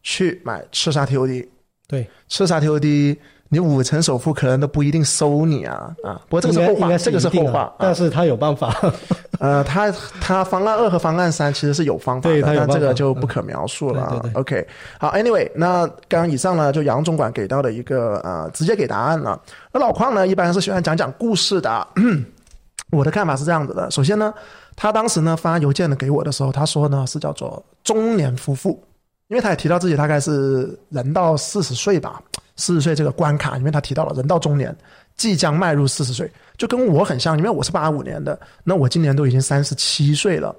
[0.03, 1.47] 去买刺杀 TOD。
[1.87, 3.15] 对，刺杀 TOD，
[3.49, 6.21] 你五成首付可能都不一定收你啊啊！
[6.27, 7.61] 不过这个是后话，这个是后话。
[7.61, 8.75] 啊、但是他有办法。
[9.39, 14.09] 呃，他他方案二和方案三其实是有方法的，但这个就不可描述了啊。
[14.09, 14.67] 对对对 OK，
[14.99, 19.39] 好，Anyway，那刚刚以上呢，就杨总管给到的一个呃，直接给答案了。
[19.71, 21.87] 那老邝呢，一般是喜欢讲讲故事的。
[22.89, 24.33] 我的看法是这样子的，首先呢，
[24.75, 28.81] 他当时呢发邮件呢给我的时候，他说呢是叫做中年夫妇，
[29.27, 32.19] 因为他也提到自己大概是人到四十岁吧，
[32.57, 34.75] 四十岁这个关卡，因为他提到了人到中年，
[35.15, 40.53] 即将迈入四十岁，就跟我很像，因为我是八五年的，那我今年都已经三十七岁了。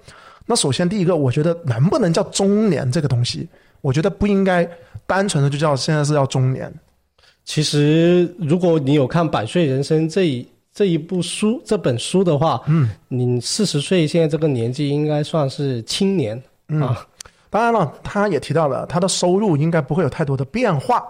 [0.46, 3.46] 那首先第一个，我觉得能不能叫中年这个东西，
[3.82, 4.66] 我觉得不应该
[5.06, 6.72] 单纯的就叫现在是要中年。
[7.44, 16.40] 其实，如果你有看《百岁人生》这一这一部书这本书的话，嗯，你四十岁现在这个年纪应该算是青年、
[16.80, 17.06] 啊。
[17.50, 21.02] 当然了，他也提到了他的收入应该不会有太多的变化，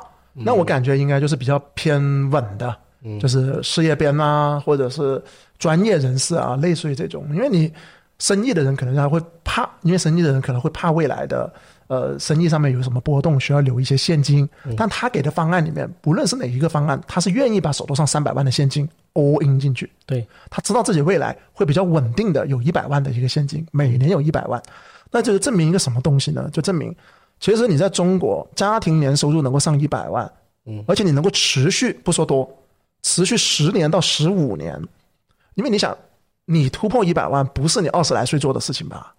[0.44, 2.76] 那我感觉应该就是比较偏稳的，
[3.20, 5.22] 就是事业编啊，或者是
[5.58, 7.26] 专业人士啊，类似于这种。
[7.32, 7.72] 因为你
[8.18, 11.52] 生意的人可能还会怕，因为生意的人可能会怕未来的
[11.86, 14.48] 呃生意上面有什么波动，需要留一些现金。
[14.76, 19.90] 但他给的方案里面，不论是哪一个方案，他是愿意把手头上三百万的现金 all in 进去。
[20.04, 24.60] 对，他知道自己未来会比较稳定的有一百万的一个现金，每年有一百万，
[25.12, 26.50] 那就是证明一个什么东西呢？
[26.52, 26.94] 就证明
[27.40, 30.30] 其实你在中国家庭年收入能够上一百万，
[30.66, 32.48] 嗯，而且你能够持续不说多，
[33.02, 34.76] 持续十年到十五年，
[35.54, 35.96] 因为你想，
[36.46, 39.14] 你突破一百万不是你二十来岁做的事情吧？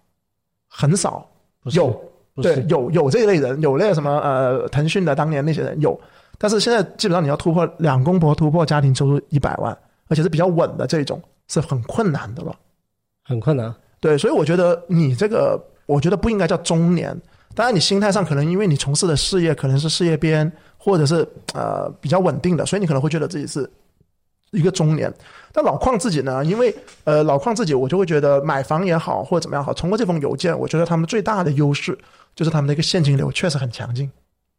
[0.68, 1.26] 很少
[1.72, 1.98] 有，
[2.36, 5.98] 对，有有这一类人，有那个什么呃，腾讯的当年那些人有，
[6.38, 9.76] 但是现在基本上你要突破两公婆突破家庭收入一百万，
[10.08, 12.54] 而且是比较稳的这种，是很困难的了。
[13.24, 13.74] 很困难。
[13.98, 17.18] 对，所以我觉得你这个，我觉得不应该叫中年。
[17.54, 23.68] 当然，你心态上可能因为你从事的事业可能是事业编，或者是呃比较稳定的，所以你可能会觉得自己是
[24.52, 25.12] 一个中年。
[25.52, 26.74] 但老邝自己呢，因为
[27.04, 31.98] 呃老邝自己，我就会觉得买房也好或者怎么样好，通过这封邮件，我觉得他们最大的优势
[32.36, 34.10] 就是他们的一个现金流确实很强劲。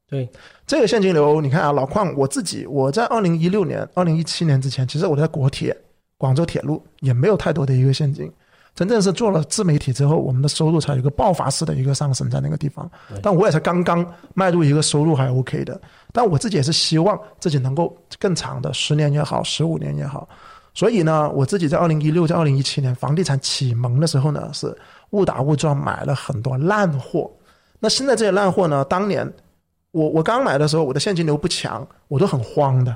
[0.10, 0.30] 对，
[0.68, 5.76] 这个现金流，你看啊，老邝我自己，我在二零一六年、二零一七年之前，其实我在国铁、
[6.18, 8.30] 广州铁路也没有太多的一个现金。
[8.74, 12.90] 真正是做了自媒体之后，我们的收入才有一个爆发式的一个上升在那个地方。
[13.22, 15.80] 但我也是刚刚迈入一个收入还 OK 的，
[16.14, 20.28] 但我自己也是希望自己能够更长的十年也好，十五年也好。
[20.74, 24.76] 所以呢，我自己在二零一六、在二零一七年房地产启蒙的时候呢，是
[25.10, 27.30] 误打误撞买了很多烂货。
[27.78, 29.30] 那现在这些烂货呢，当年
[29.92, 32.96] 我我刚买的时候，我的现金流不强，我都很慌的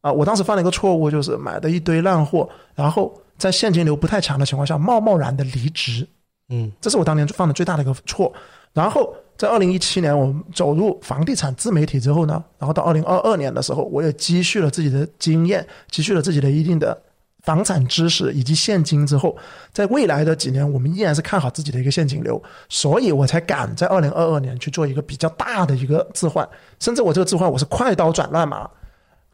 [0.00, 0.10] 啊。
[0.10, 6.06] 我当时犯了一个错误，就是买的一堆烂货，然后在现金流不太强的情况下，贸贸然的离职，
[6.50, 8.32] 嗯，这是我当年犯的最大的一个错。
[8.72, 16.96] 然后在二零一七年我们走入房地产自媒体之后呢，然后到二零二二年的时候，我也积蓄了自己的经验，积蓄了自己的一定的
[17.42, 19.36] 房产知识以及现金之后，
[19.72, 28.70] 在未来的几年，我们依然是看好自己的一个现金流，所以我才敢在二零二二年去做一个比较大的一个置换，甚至我这个置换我是快刀斩乱麻，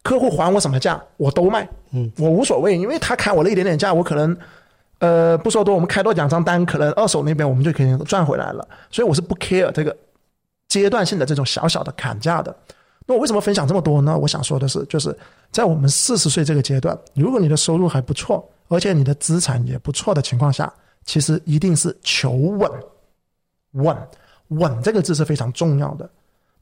[0.07, 4.37] 客户还我什么价我都卖，嗯，我无所谓，因为他砍我了一点点价，我可能。
[4.99, 8.67] 呃，不说多，我们开多两张单，可能二手那边我们就可以赚回来了。
[8.91, 9.95] 所以我是不 care 这个
[10.69, 12.57] 阶段性的这种小小的砍价的。
[13.05, 14.17] 那我为什么分享这么多呢？
[14.17, 15.15] 我想说的是，就是
[15.53, 20.73] 在我们四十岁这个阶段，如果你的收入还不错，而且你的资产也不错的情况下，
[21.05, 22.71] 其实一定是求稳，
[23.73, 23.95] 稳
[24.49, 26.09] 稳这个字是非常重要的。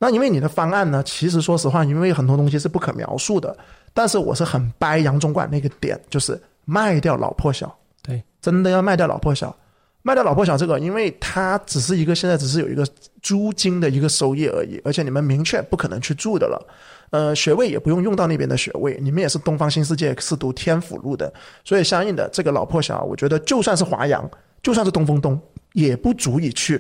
[0.04, 3.56] 那因为你的方案呢，其实说实话，因为很多东西是不可描述的。
[3.94, 7.74] 但是我是很掰杨总管那个点，就是卖掉老破小。
[8.02, 9.56] 对，真的要卖掉老破小，
[10.02, 12.86] 卖掉老破小这个，因为它只是一个现在只是有一个
[13.22, 16.66] 租金的一个收益而已，而且你们明确不可能去住的了，
[17.08, 21.32] 呃，学位也不用用到那边的学位，你们也是东方新世界是读天府路的，
[21.64, 24.30] 所以相应的这个老破小，我觉得就算是华阳，
[24.62, 25.40] 就算是东风东，
[25.72, 26.78] 也不足以去。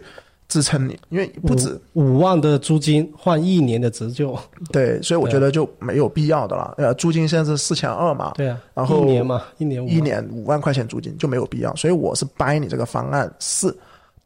[0.54, 4.38] 支撑你，因为不止五万的租金换一年的折旧，
[4.70, 6.74] 对，所以我觉得就没有必要的了。
[6.78, 13.76] 呃，租金现在是四千二嘛，对啊，然后一年嘛，一年一年五万块钱租金就没有必要，所以我是掰你这个方案四，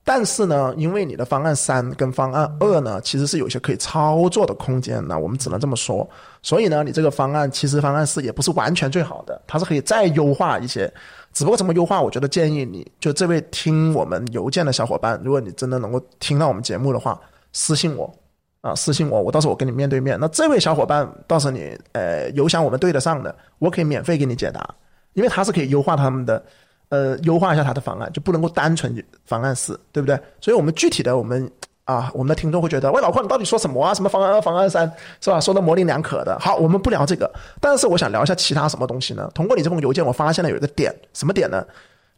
[0.04, 6.06] 但是呢，因为你的方案三跟方案二呢，其实是有一些可以操作的空间，那我们只能这么说。
[6.42, 10.92] 所以呢，你这个方案其实方案四也不是完全最好的，它是可以再优化一些。
[11.32, 17.20] 只不过怎么优化，我觉得建议你就这位听我们邮件的小伙伴，如果你真的能够听到我们节目的话，
[17.52, 18.12] 私信我
[18.60, 20.18] 啊，私信我，我到时候我跟你面对面。
[20.20, 24.74] 那这位小伙伴，到时候你呃邮箱我们对得上的，我可以免费给你解答，
[25.14, 26.44] 因为他是可以优化他们的，
[26.88, 30.18] 呃，优化一下他的方案，就不能够单纯方案四，对不对？
[30.40, 31.50] 所以我们具体的我们。
[31.88, 33.94] 啊，我们的听众会觉得，喂，老邝，你到底说什么啊？
[33.94, 34.86] 什么方案二、方案三，
[35.22, 35.40] 是吧？
[35.40, 36.38] 说的模棱两可的。
[36.38, 37.32] 好，我们不聊这个，
[37.62, 39.30] 但是我想聊一下其他什么东西呢？
[39.34, 41.66] 通过你这封邮件，我发现了有一个点，什么点呢？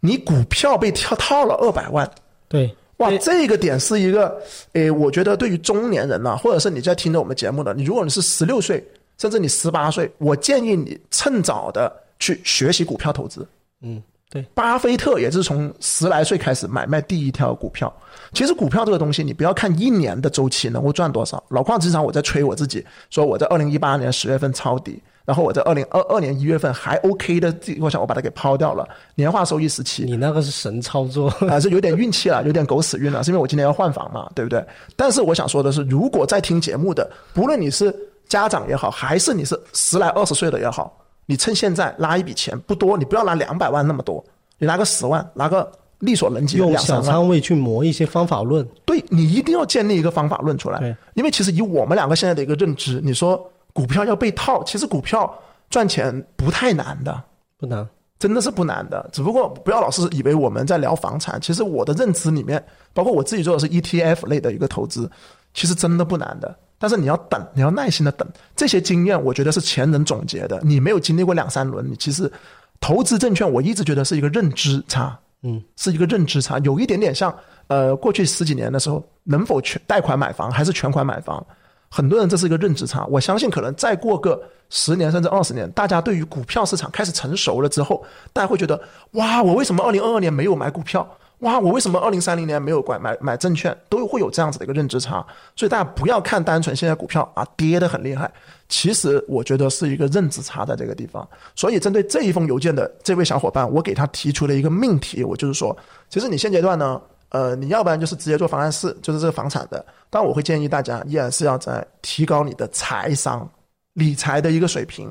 [0.00, 2.10] 你股票被套套了二百万。
[2.48, 4.42] 对，哇，这个点是一个，
[4.72, 8.84] 诶，我觉得对于中年人呢，或者是你在听着我们节目的，你如果你是十六岁，
[9.18, 13.46] 甚至你十八岁，我建议你趁早的去学习股票投资。
[13.82, 14.02] 嗯。
[14.30, 17.92] 对，巴菲特也是从十来岁开始买卖第一条股票。
[18.32, 21.42] 其实股票这个东西，你不要看一年的周期能够赚多少。
[21.48, 30.04] 老矿经常我在吹我自己，说我在二零一八年十月份抄底，然后我在二零二二年一月份还 OK 的情况下，我把它给抛掉了，年化收益十七。
[30.04, 34.64] 你那个是神操作，还 是有点运气了，有点狗屎运了，是因为我今年要换房嘛，对不对？
[34.94, 37.92] 但是我想说的是，如果在听节目的，不论你是
[38.28, 40.96] 家长也好，还是你是十来二十岁的也好。
[41.30, 44.22] 你趁现在拉一笔钱不多，你不要拿两百万那么多，
[44.58, 45.70] 你拿个十万，拿个
[46.00, 48.66] 力所能及的用小仓位去磨一些方法论。
[48.84, 50.96] 对你一定要建立一个方法论出来。
[51.14, 55.32] 因为其实以我们两个现在的一个认知，你说股票要被套，其实股票
[55.68, 57.22] 赚钱不太难的，
[57.56, 59.08] 不难，真的是不难的。
[59.12, 62.60] 只不过不要老是以为我们在聊房产，其实我的认知里面，
[62.92, 65.08] 包括我自己做的是 ETF 类的一个投资，
[65.54, 66.52] 其实真的不难的。
[66.80, 68.26] 但是你要等，你要耐心的等。
[68.56, 70.58] 这些经验，我觉得是前人总结的。
[70.64, 72.32] 你没有经历过两三轮，你其实
[72.80, 77.32] 投资证券，我一直觉得是一个认知差，嗯，是一个认知差，有一点点像
[77.66, 81.46] 呃，过去十几年的时候，能否全贷款买房还是全款买房，
[81.90, 83.04] 很多人这是一个认知差。
[83.10, 88.02] 我相信，可能再过个十年甚至二十年，大家对于股票市场开始成熟了之后，
[88.32, 88.80] 大家会觉得，
[89.12, 91.06] 哇，我为什么二零二二年没有买股票？
[91.40, 93.74] 哇，我为什么二零三零年没有管买买证券？
[93.88, 95.24] 都会有这样子的一个认知差，
[95.56, 98.30] 所以大家不要看单纯现在股票啊跌得很厉害，
[98.68, 101.26] 其实我觉得是一个认知差在这个地方。
[101.56, 105.74] 所以针对这一封邮件的这位小伙伴，我给他提出了一个命题，我就是说，
[106.10, 113.48] 其实你现阶段呢，呃，你要不然就是直接做方案四，就是这个房产的，但我会建议大家依然是要在提高你的财商
[113.94, 115.10] 理财的一个水平，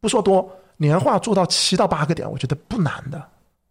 [0.00, 3.20] 不说多，年化做到七到八个点，我觉得不难的。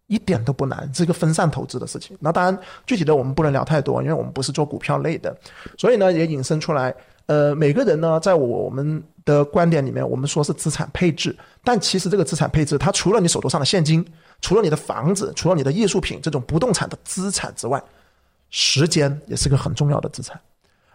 [0.06, 2.16] 一点都不难，是一个分散投资的事情。
[2.20, 5.34] 那当然，具体的我们不能聊太多，因为我们不是做股票类的。
[5.78, 6.94] 所以呢，也引申出来，
[7.26, 14.04] 呃，每个人呢，在我们的观点里面，我们说是资产配置，但其实这个资产配置，它除了你手头上的现金，
[14.42, 17.82] 除了你的房子，除了你的艺术品这种不动产的资产之外，
[18.50, 20.38] 时间也是个很重要的资产。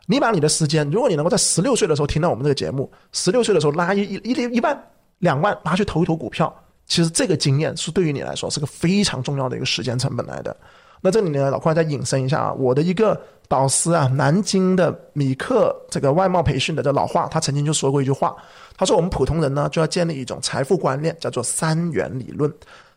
[0.05, 4.80] 你把你的时间，如果你能够在十六岁的时候听到我们这个节目，十六岁的时候拉一一一一万
[5.20, 6.53] 两万拿去投一投股票。
[6.90, 10.54] 其实这个经验是对于你来说是个非常重要的一个时间成本来的。
[11.00, 13.18] 那这里呢，老快再引申一下啊，我的一个
[13.48, 18.36] 导师啊，南京的米克这个外贸培训的这老话，他曾经就说过一句话，
[18.76, 22.54] 他说我们普通人呢就要建立一种财富观念，叫做三元理论。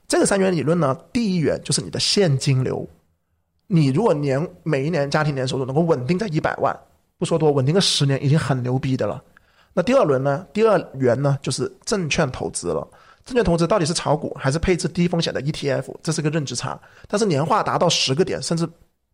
[0.08, 2.84] 这个三元理论呢，第一元就是你的现金流。
[3.68, 6.76] 你如果年每一年家庭年收入能够稳定在一百万，
[7.18, 9.22] 不说多，稳定个十年已经很牛逼的了。
[9.72, 10.44] 那第二轮呢？
[10.52, 12.86] 第二元呢，就是证券投资了。
[13.24, 15.94] 证券投资到底是炒股还是配置低风险的 ETF？
[16.02, 16.78] 这是个认知差。
[17.08, 18.68] 但是年化达到十个点，甚至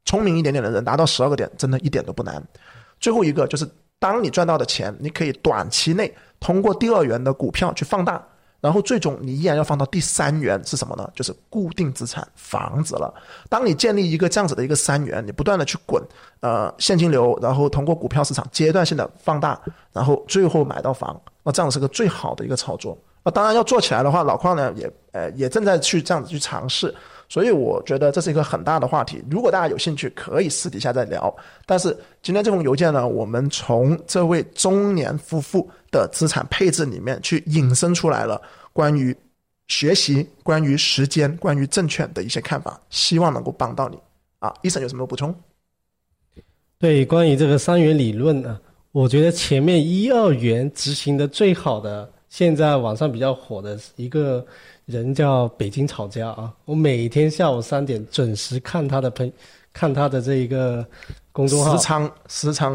[0.05, 2.43] 聪明一点点的人达到十二个点，真的一点都不难。
[3.01, 8.25] 最后一个就是，当你赚到的钱，你可以短期内通过第二元的股票去放大。
[8.61, 11.09] 然后最终你依然要放到第三元是什么呢？
[11.15, 13.15] 就是固定资产房子了。
[13.49, 16.03] 当你建立一个这样子的一个三元，你不断的去滚，
[16.41, 19.61] 呃，现金流，然后通过股票市场阶段性的放大，
[19.93, 22.99] 然后最后买到房，那这样是个最好的一个操作。
[23.31, 26.95] 当然要做起来的话，老邝呢也呃也正在去这样子去尝试。
[27.31, 29.23] 所以我觉得这是一个很大的话题。
[29.31, 31.35] 如果大家有兴趣，可以私底下再聊。
[31.67, 38.41] 但是今天这封邮件呢，我们从这位中年夫妇的资产配置里面去引申出来了
[38.73, 39.15] 关于
[39.67, 43.99] 学习、关于时间、关于证券的一些看法，希望能够帮到你。
[44.39, 45.35] 啊，医生有什么补充？
[46.79, 48.59] 对，关于这个三元理论呢，
[48.93, 54.45] 我觉得前面一二元执行的最好的，现在网上比较火的一个。
[54.89, 56.51] 人叫北京吵架啊！
[56.65, 59.31] 我每天下午三点准时看他的朋，
[59.71, 60.83] 看他的这一个
[61.31, 61.77] 公众号。
[61.77, 62.73] 时仓时仓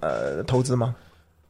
[0.00, 0.92] 呃投资吗？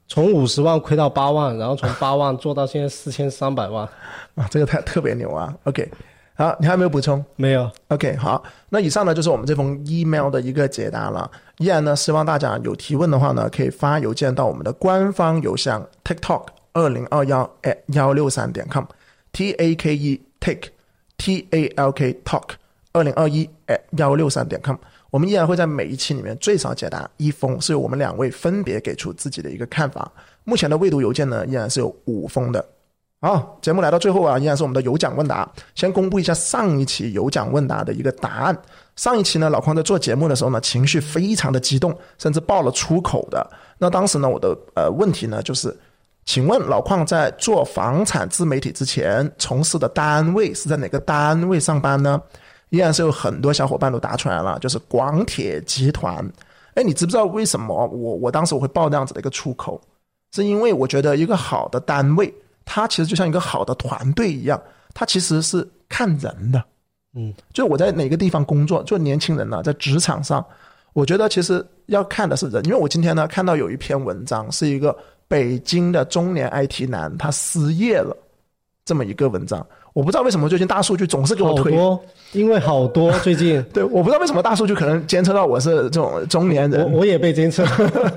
[0.07, 3.88] 从五十万亏到八万，然后从八万做到现在四千三百万，
[4.36, 5.90] 啊，这个太特别牛啊！OK，
[6.34, 7.24] 好，你还有没有补充？
[7.36, 7.70] 没有。
[7.88, 11.30] OK，好，那以上呢就是我们这封 email 的一个解答了。
[11.57, 18.84] 依然呢，希望大家有提问的话呢，可以发邮件到我们的官方邮箱 TikTok 二零二幺 at 幺六三点 com。
[19.32, 20.68] T A K E take
[21.16, 22.50] T A L K talk
[22.92, 24.76] 二零二一 at 幺六三点 com，
[25.08, 30.12] 我们依然会在每一期里面最少解答一封，是由我们两位分别给出自己的一个看法。
[30.44, 32.62] 目前的未读邮件呢，依然是有五封的。
[33.22, 35.50] 好，节目来到最后啊，依然是我们的有奖问答。
[35.74, 38.62] 先公布一下上一期有奖问答的一个答案。
[38.96, 43.50] 上一期呢，老匡在做节目的时候呢，情绪非常的激动，甚至爆了粗口的。
[43.78, 45.74] 那当时呢，我的呃问题呢就是。
[46.24, 52.20] 请问老邝在做房产自媒体之前从事的单位是在哪个单位上班呢？
[52.70, 56.24] 依然是有很多小伙伴都答出来了，就是广铁集团。
[56.74, 59.80] 哎，你知不知道为什么我我当时我会报那样子的一个出口？
[60.32, 62.32] 是因为我觉得一个好的单位，
[62.64, 64.58] 它其实就像一个好的团队一样，
[64.94, 66.64] 它其实是看人的。
[67.14, 70.42] 嗯，就我在哪个地方工作，就年轻人呢，在职场上，
[70.94, 72.64] 我觉得其实要看的是人。
[72.64, 74.96] 因为我今天呢看到有一篇文章，是一个。
[75.32, 78.14] 北京的中年 IT 男他失业了，
[78.84, 81.72] 这么一个文章，我不知道为什么最近大数据总是给我推，
[82.32, 83.62] 因为好多 最近。
[83.72, 87.64] 对，我不知道为什么大数据可能监测到我是这种中年人，我我也被监测，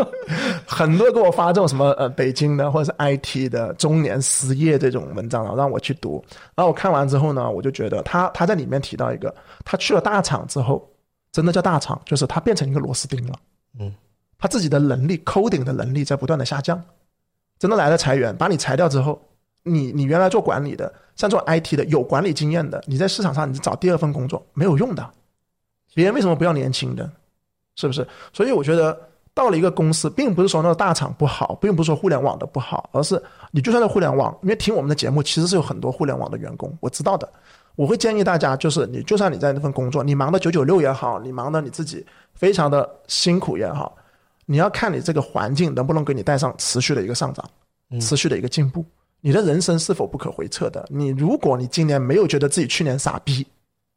[0.68, 6.22] 很多给我发这种什么呃北京的或者是 IT 的中年失业这种文章然后，让我去读，
[6.54, 10.86] 然后我看完之后呢，我就觉得他他在里面提到一个，他去了大厂之后，
[11.32, 13.34] 真的叫大厂，就是他变成一个螺丝钉了，
[13.80, 13.94] 嗯，
[14.38, 16.78] 他自己的能力 coding 的能力在不断的下降。
[17.66, 19.20] 真的来了裁员，把你裁掉之后，
[19.64, 25.04] 你你原来做管理的，像做 IT 的有管理经验的，你在市场上你找第二份工作没有用的。
[25.96, 27.10] 别人为什么不要年轻的？
[27.76, 28.08] 是不是？
[28.32, 28.96] 所以我觉得
[29.34, 37.28] 到了一个公司，并不是说那个大厂不好，并不是说互联网的不好，而是你就算在互联网，因为听我们的节目其实是有很多互联网的员工，我知道的。
[37.76, 42.06] 我会建议大家，就是你就算你在那份工作，你忙的九九六也好，你忙的你自己
[42.36, 43.98] 非常的辛苦也好。
[44.46, 47.50] 你要看你这个环境能不能给你带上持续的一个上涨，
[48.00, 48.86] 持续的一个进步。
[49.22, 50.86] 你的人生是否不可回撤的？
[50.88, 53.46] 你如果你今年没有觉得自己去年傻逼，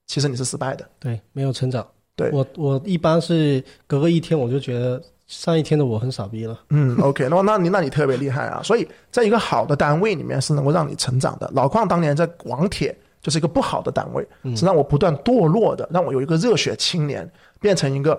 [0.07, 0.89] 其实你是失败的。
[0.99, 1.87] 对，没有成长。
[2.17, 6.59] 对我，我一般是隔个一天我就觉得上一天的我很傻逼了。
[6.71, 8.63] 嗯，OK，那那你那你特别厉害啊！
[8.65, 11.51] 所以在一个好的单位里面是能够让你成长的。
[11.55, 14.27] 老邝当年在广铁就是一个不好的单位，
[14.57, 17.31] 是让我不断堕落的，让我有一个热血青年
[17.61, 18.19] 变成一个。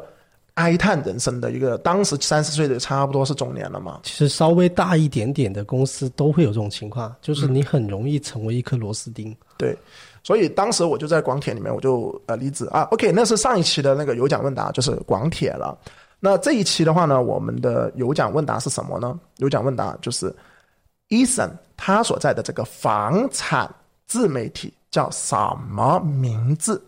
[0.59, 4.01] 哀叹人生的一个，当时三十岁的差不多是中年了嘛。
[4.03, 9.33] 其实稍微大一点点的公司都会有这种情况，就是你很容易成为一颗螺丝钉。
[9.57, 9.73] 对，
[10.21, 12.81] 所以当时我就在广铁里面，我就呃离职啊。
[12.91, 15.79] OK，那是上一期的那个有奖问答，就是广铁了。
[16.19, 19.17] 那这一期的话呢，我们的有奖问答是什么呢？
[19.37, 20.35] 有奖问答就是
[21.07, 23.73] Eason 他所在的这个房产
[24.07, 25.37] 自媒体叫什
[25.69, 26.83] 么名字？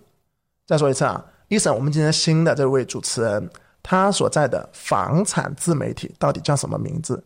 [0.68, 1.26] 再说一次啊。
[1.52, 3.50] 伊森，我们今天新的这位主持人，
[3.84, 7.22] 他所在的房产自媒体到底叫什么名字？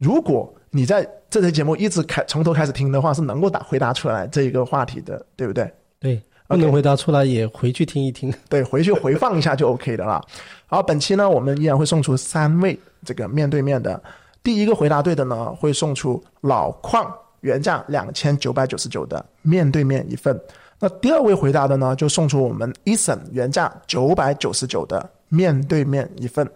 [0.00, 5.72] 如果你在这期节目一直开从头开始听的话，是能够答回答出来这一个话题的，对不对？
[6.00, 10.20] 对，不能回答出来也回去听一听， 对，回去回放一下就 OK 的了。
[10.66, 14.02] 好，本期呢，我们依然会送出三位这个面对面的，
[14.42, 17.08] 第一个回答对的呢，会送出老矿
[17.42, 20.36] 原价两千九百九十九的面对面一份。
[20.80, 26.48] 那第二位回答的呢，就送出我们 Eason 原价九百九十九的面对面一份。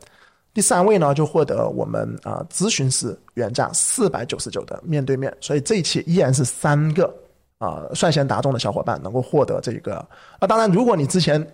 [0.54, 5.34] 第三位呢，就获得我们啊咨询师原价四百九十九的面对面。
[5.40, 7.12] 所以这一期依然是三个
[7.58, 10.06] 啊率先答中的小伙伴能够获得这个。
[10.40, 11.44] 那，当然，如果你之前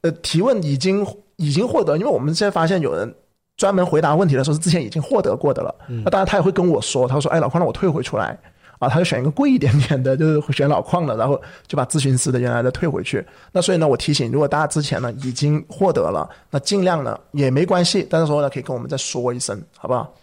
[0.00, 3.14] 呃提问已经已经获得，因为我们现在发现有人
[3.56, 5.74] 专门回答问题的时候是之前已经获得过的了。
[6.02, 8.36] 那当然他也会跟我说，他说：“哎，老邝，让我退回出来。”
[8.78, 13.24] 啊，他就选一个贵一点点的，就是选老矿的，然后就把咨询师的原来的退回去。
[13.52, 20.14] 那所以呢，我提醒，如果大家之前呢已经获得了，那尽量呢也没关系，但是说呢可以跟我们再说一声，好不好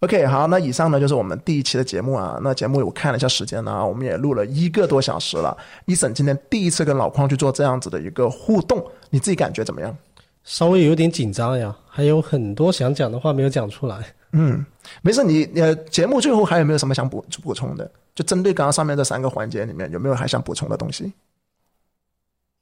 [0.00, 2.38] ？OK，好，那以上呢就是我们第一期的节目啊。
[2.42, 5.56] 那节目我看了一下时间呢，我们也录了一个多小时了。
[5.86, 9.96] 伊森今天第一次跟老矿去做这样子的一个互动，你自己感觉怎么样？
[10.42, 14.04] 稍微有点紧张呀，还有很多想讲的话没有讲出来。
[14.32, 14.62] 嗯，
[15.02, 17.90] 没事，你呃，节目最后还有没有什么想补补充的？
[18.14, 21.12] 就针对刚刚上面这三个环节里面，有没有还想补充的东西？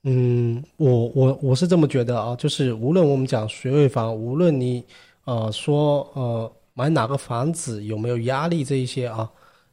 [0.05, 4.85] 嗯，我我我是这么觉得啊，就是无论我们讲学位房，无论你
[5.25, 9.31] 呃说呃买哪个房子有没有压力这一些啊，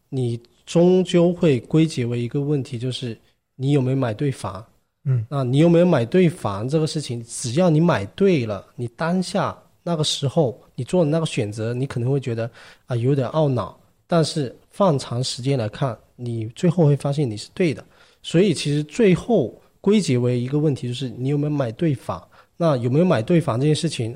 [0.10, 3.18] 你终究会归结为一个问题，就是
[3.56, 4.66] 你有没有买对房。
[5.06, 9.58] 嗯，那你有没有买对房这个事情，只要你买对了，你当下。
[9.84, 12.50] 那个时候你做的那个选择，你可能会觉得
[12.86, 17.84] 啊有点懊恼，但是放长时间来看，你最后会发现你是对的。
[18.22, 22.22] 所以其实最后归结为一个问题，就是你有没有买对房。
[22.62, 24.14] 那有没有买对房这件事情，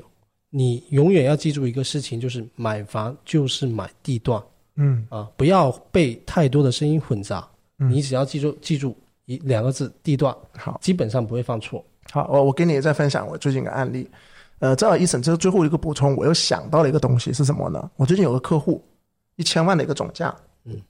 [0.50, 4.42] 你永远要记住一个事情，就是买房就是买地段。
[4.76, 7.48] 嗯啊，不要被太多的声音混杂。
[7.76, 11.82] 你只要记住记住一两个字地段，好，基本上不会犯错。
[12.10, 14.06] 好，我我给你再分享我最近的案例。
[14.60, 17.90] 呃，正好一审这是最后一个补充，我又想到了一个东西是什么呢？
[17.96, 18.82] 我最近有个客户，
[19.36, 20.80] 一千万的一个总价，嗯，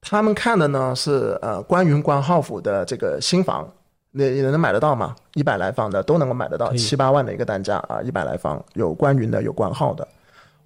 [0.00, 3.66] 他们看的呢是呃关云关浩府的这个新房，
[4.10, 5.16] 也也能买得到嘛？
[5.34, 10.06] 一百来方的都能够买得到，七八万的一个单价啊，一百来方有关云的有关浩的，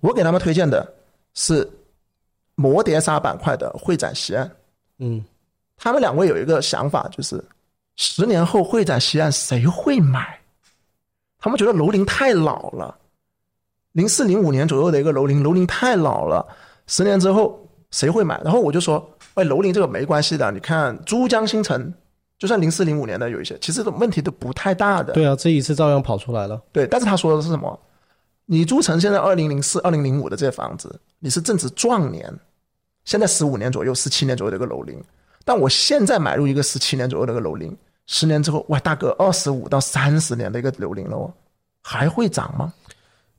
[0.01, 0.91] 我给他们推荐的
[1.35, 1.69] 是
[2.57, 4.51] 摩碟沙板块的会展西岸，
[4.99, 5.25] 嗯，
[5.77, 7.45] 他们两位有一个想法，就是
[7.97, 10.41] 十年后会展西岸谁会买？
[11.47, 12.93] 他们觉得楼龄太老了，
[13.93, 16.45] 零四零五年左右的一个楼龄，楼龄太老了。
[16.89, 18.41] 十年之后谁会买？
[18.43, 20.51] 然后我就说，哎，楼龄这个没关系的。
[20.51, 21.95] 你看珠江新城，
[22.37, 25.13] 就算零四零五年的有一些，其实问题都不太大的。
[25.13, 26.61] 对啊，这一次照样跑出来了。
[26.73, 27.79] 对，但是他说的是什么？
[28.47, 32.29] 你租成现在二零零四、二零零五的这些房子，你是正值壮年，
[33.05, 35.01] 现在十五年左右、十七年左右的一个楼龄。
[35.45, 37.73] 但我现在买入一个十七年左右的一个楼龄。
[38.07, 41.33] 十年之后，哇，大哥，二十五到三十年的一个楼龄了哦，
[41.83, 42.73] 还会涨吗？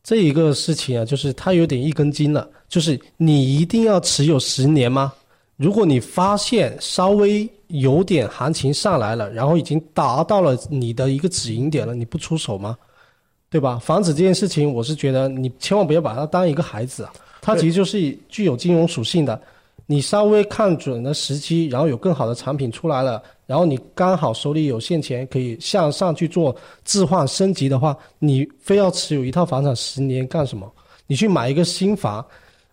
[0.04, 2.50] 这一个事情啊，就是它有点一根筋了。
[2.70, 5.14] 就是你一定要持有十年吗？
[5.56, 12.78] 如果你发现稍微有点行情上来了，然后已经达到了你的一个止盈点了，你不出手吗？
[13.50, 13.80] 对吧？
[13.80, 19.42] 房子这件事情，我是觉得你千万不要把它当一个孩子啊，它其实就是具有金融属性的。
[19.86, 23.24] 你稍微看准了时机，然后有更好的产品出来了。
[23.48, 26.56] 然后你刚好手里有现钱，可以向上去做
[26.86, 30.72] 置换升级的话，你非要持有一套房产十年干什么？
[31.08, 32.24] 你去买一个新房，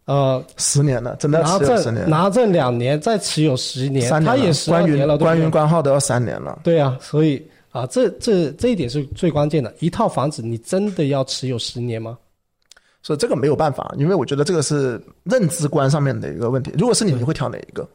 [0.06, 6.58] 呃，十年了，真的拿证拿证两年，再持有十年，三年，他也十年了，关云关号都要三年了。
[6.64, 7.40] 对啊，所以
[7.70, 9.72] 啊，这这这一点是最关键的。
[9.78, 12.18] 一套房子你真的要持有十年吗？
[13.00, 16.72] 所以这个没有办法，因为我觉得这个是认知观上面的一个问题。
[16.76, 17.88] 如果是你，你会挑哪一个？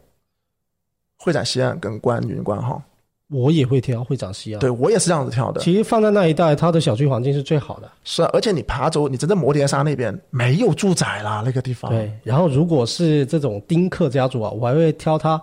[1.19, 2.81] 会展西岸跟观云关号，
[3.29, 4.59] 我也会挑会展西岸。
[4.59, 5.61] 对我也是这样子挑的。
[5.61, 7.91] 其实放在那一带，它的小区环境是最好的。
[8.03, 11.91] 是啊，而且你爬走，你真的摩天沙那边没有住宅啦，那个地方。
[11.91, 15.39] 对，然后如果是这种丁克家族啊，我还会挑他，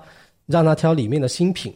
[0.47, 1.73] 让他挑里面的新品。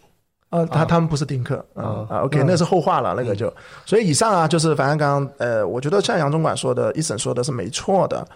[0.49, 3.53] 呃，他他们不是丁克啊啊，OK，那是后话了，那个就。
[3.87, 8.27] 所以以上啊，就是反正刚刚呃，我觉得像杨总管说的，一审说的是没错的，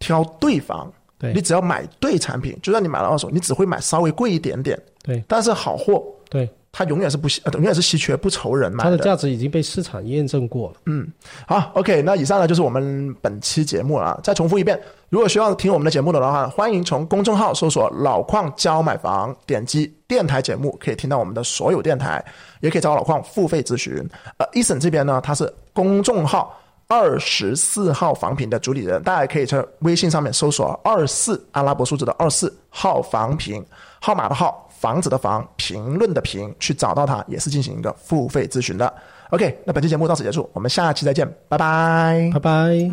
[0.00, 0.92] 挑对房。
[1.16, 4.76] 对，你只要买对产品，就算你买了二手，你只会买稍微贵一点点。
[5.10, 8.84] 对，但是好货，对，它永远是不稀，永远是稀缺，不愁人买。
[8.84, 10.76] 它的价值已经被市场验证过了。
[10.86, 11.12] 嗯，
[11.48, 14.04] 好，OK，那以上呢就是我们本期节目了。
[14.04, 22.24] 啊再重复一遍，如果需要听我们的节目的话，欢迎从公众号搜索“老矿教买房”，点击电台节目，可以听到我们的所有电台，
[22.60, 24.08] 也可以找老矿付费咨询。
[24.36, 26.56] 呃，一审这边呢，它是公众号。
[26.92, 33.64] 二十四号房评的主理人，大家可以在微信上面搜索“二四”阿拉伯数字的二四号房评
[34.00, 38.90] 号码的号房子的房评论的评去找到他，也是进行一个付费咨询的。
[39.28, 42.88] OK，那本期节目到此结束，我们下期再见，拜拜，拜拜。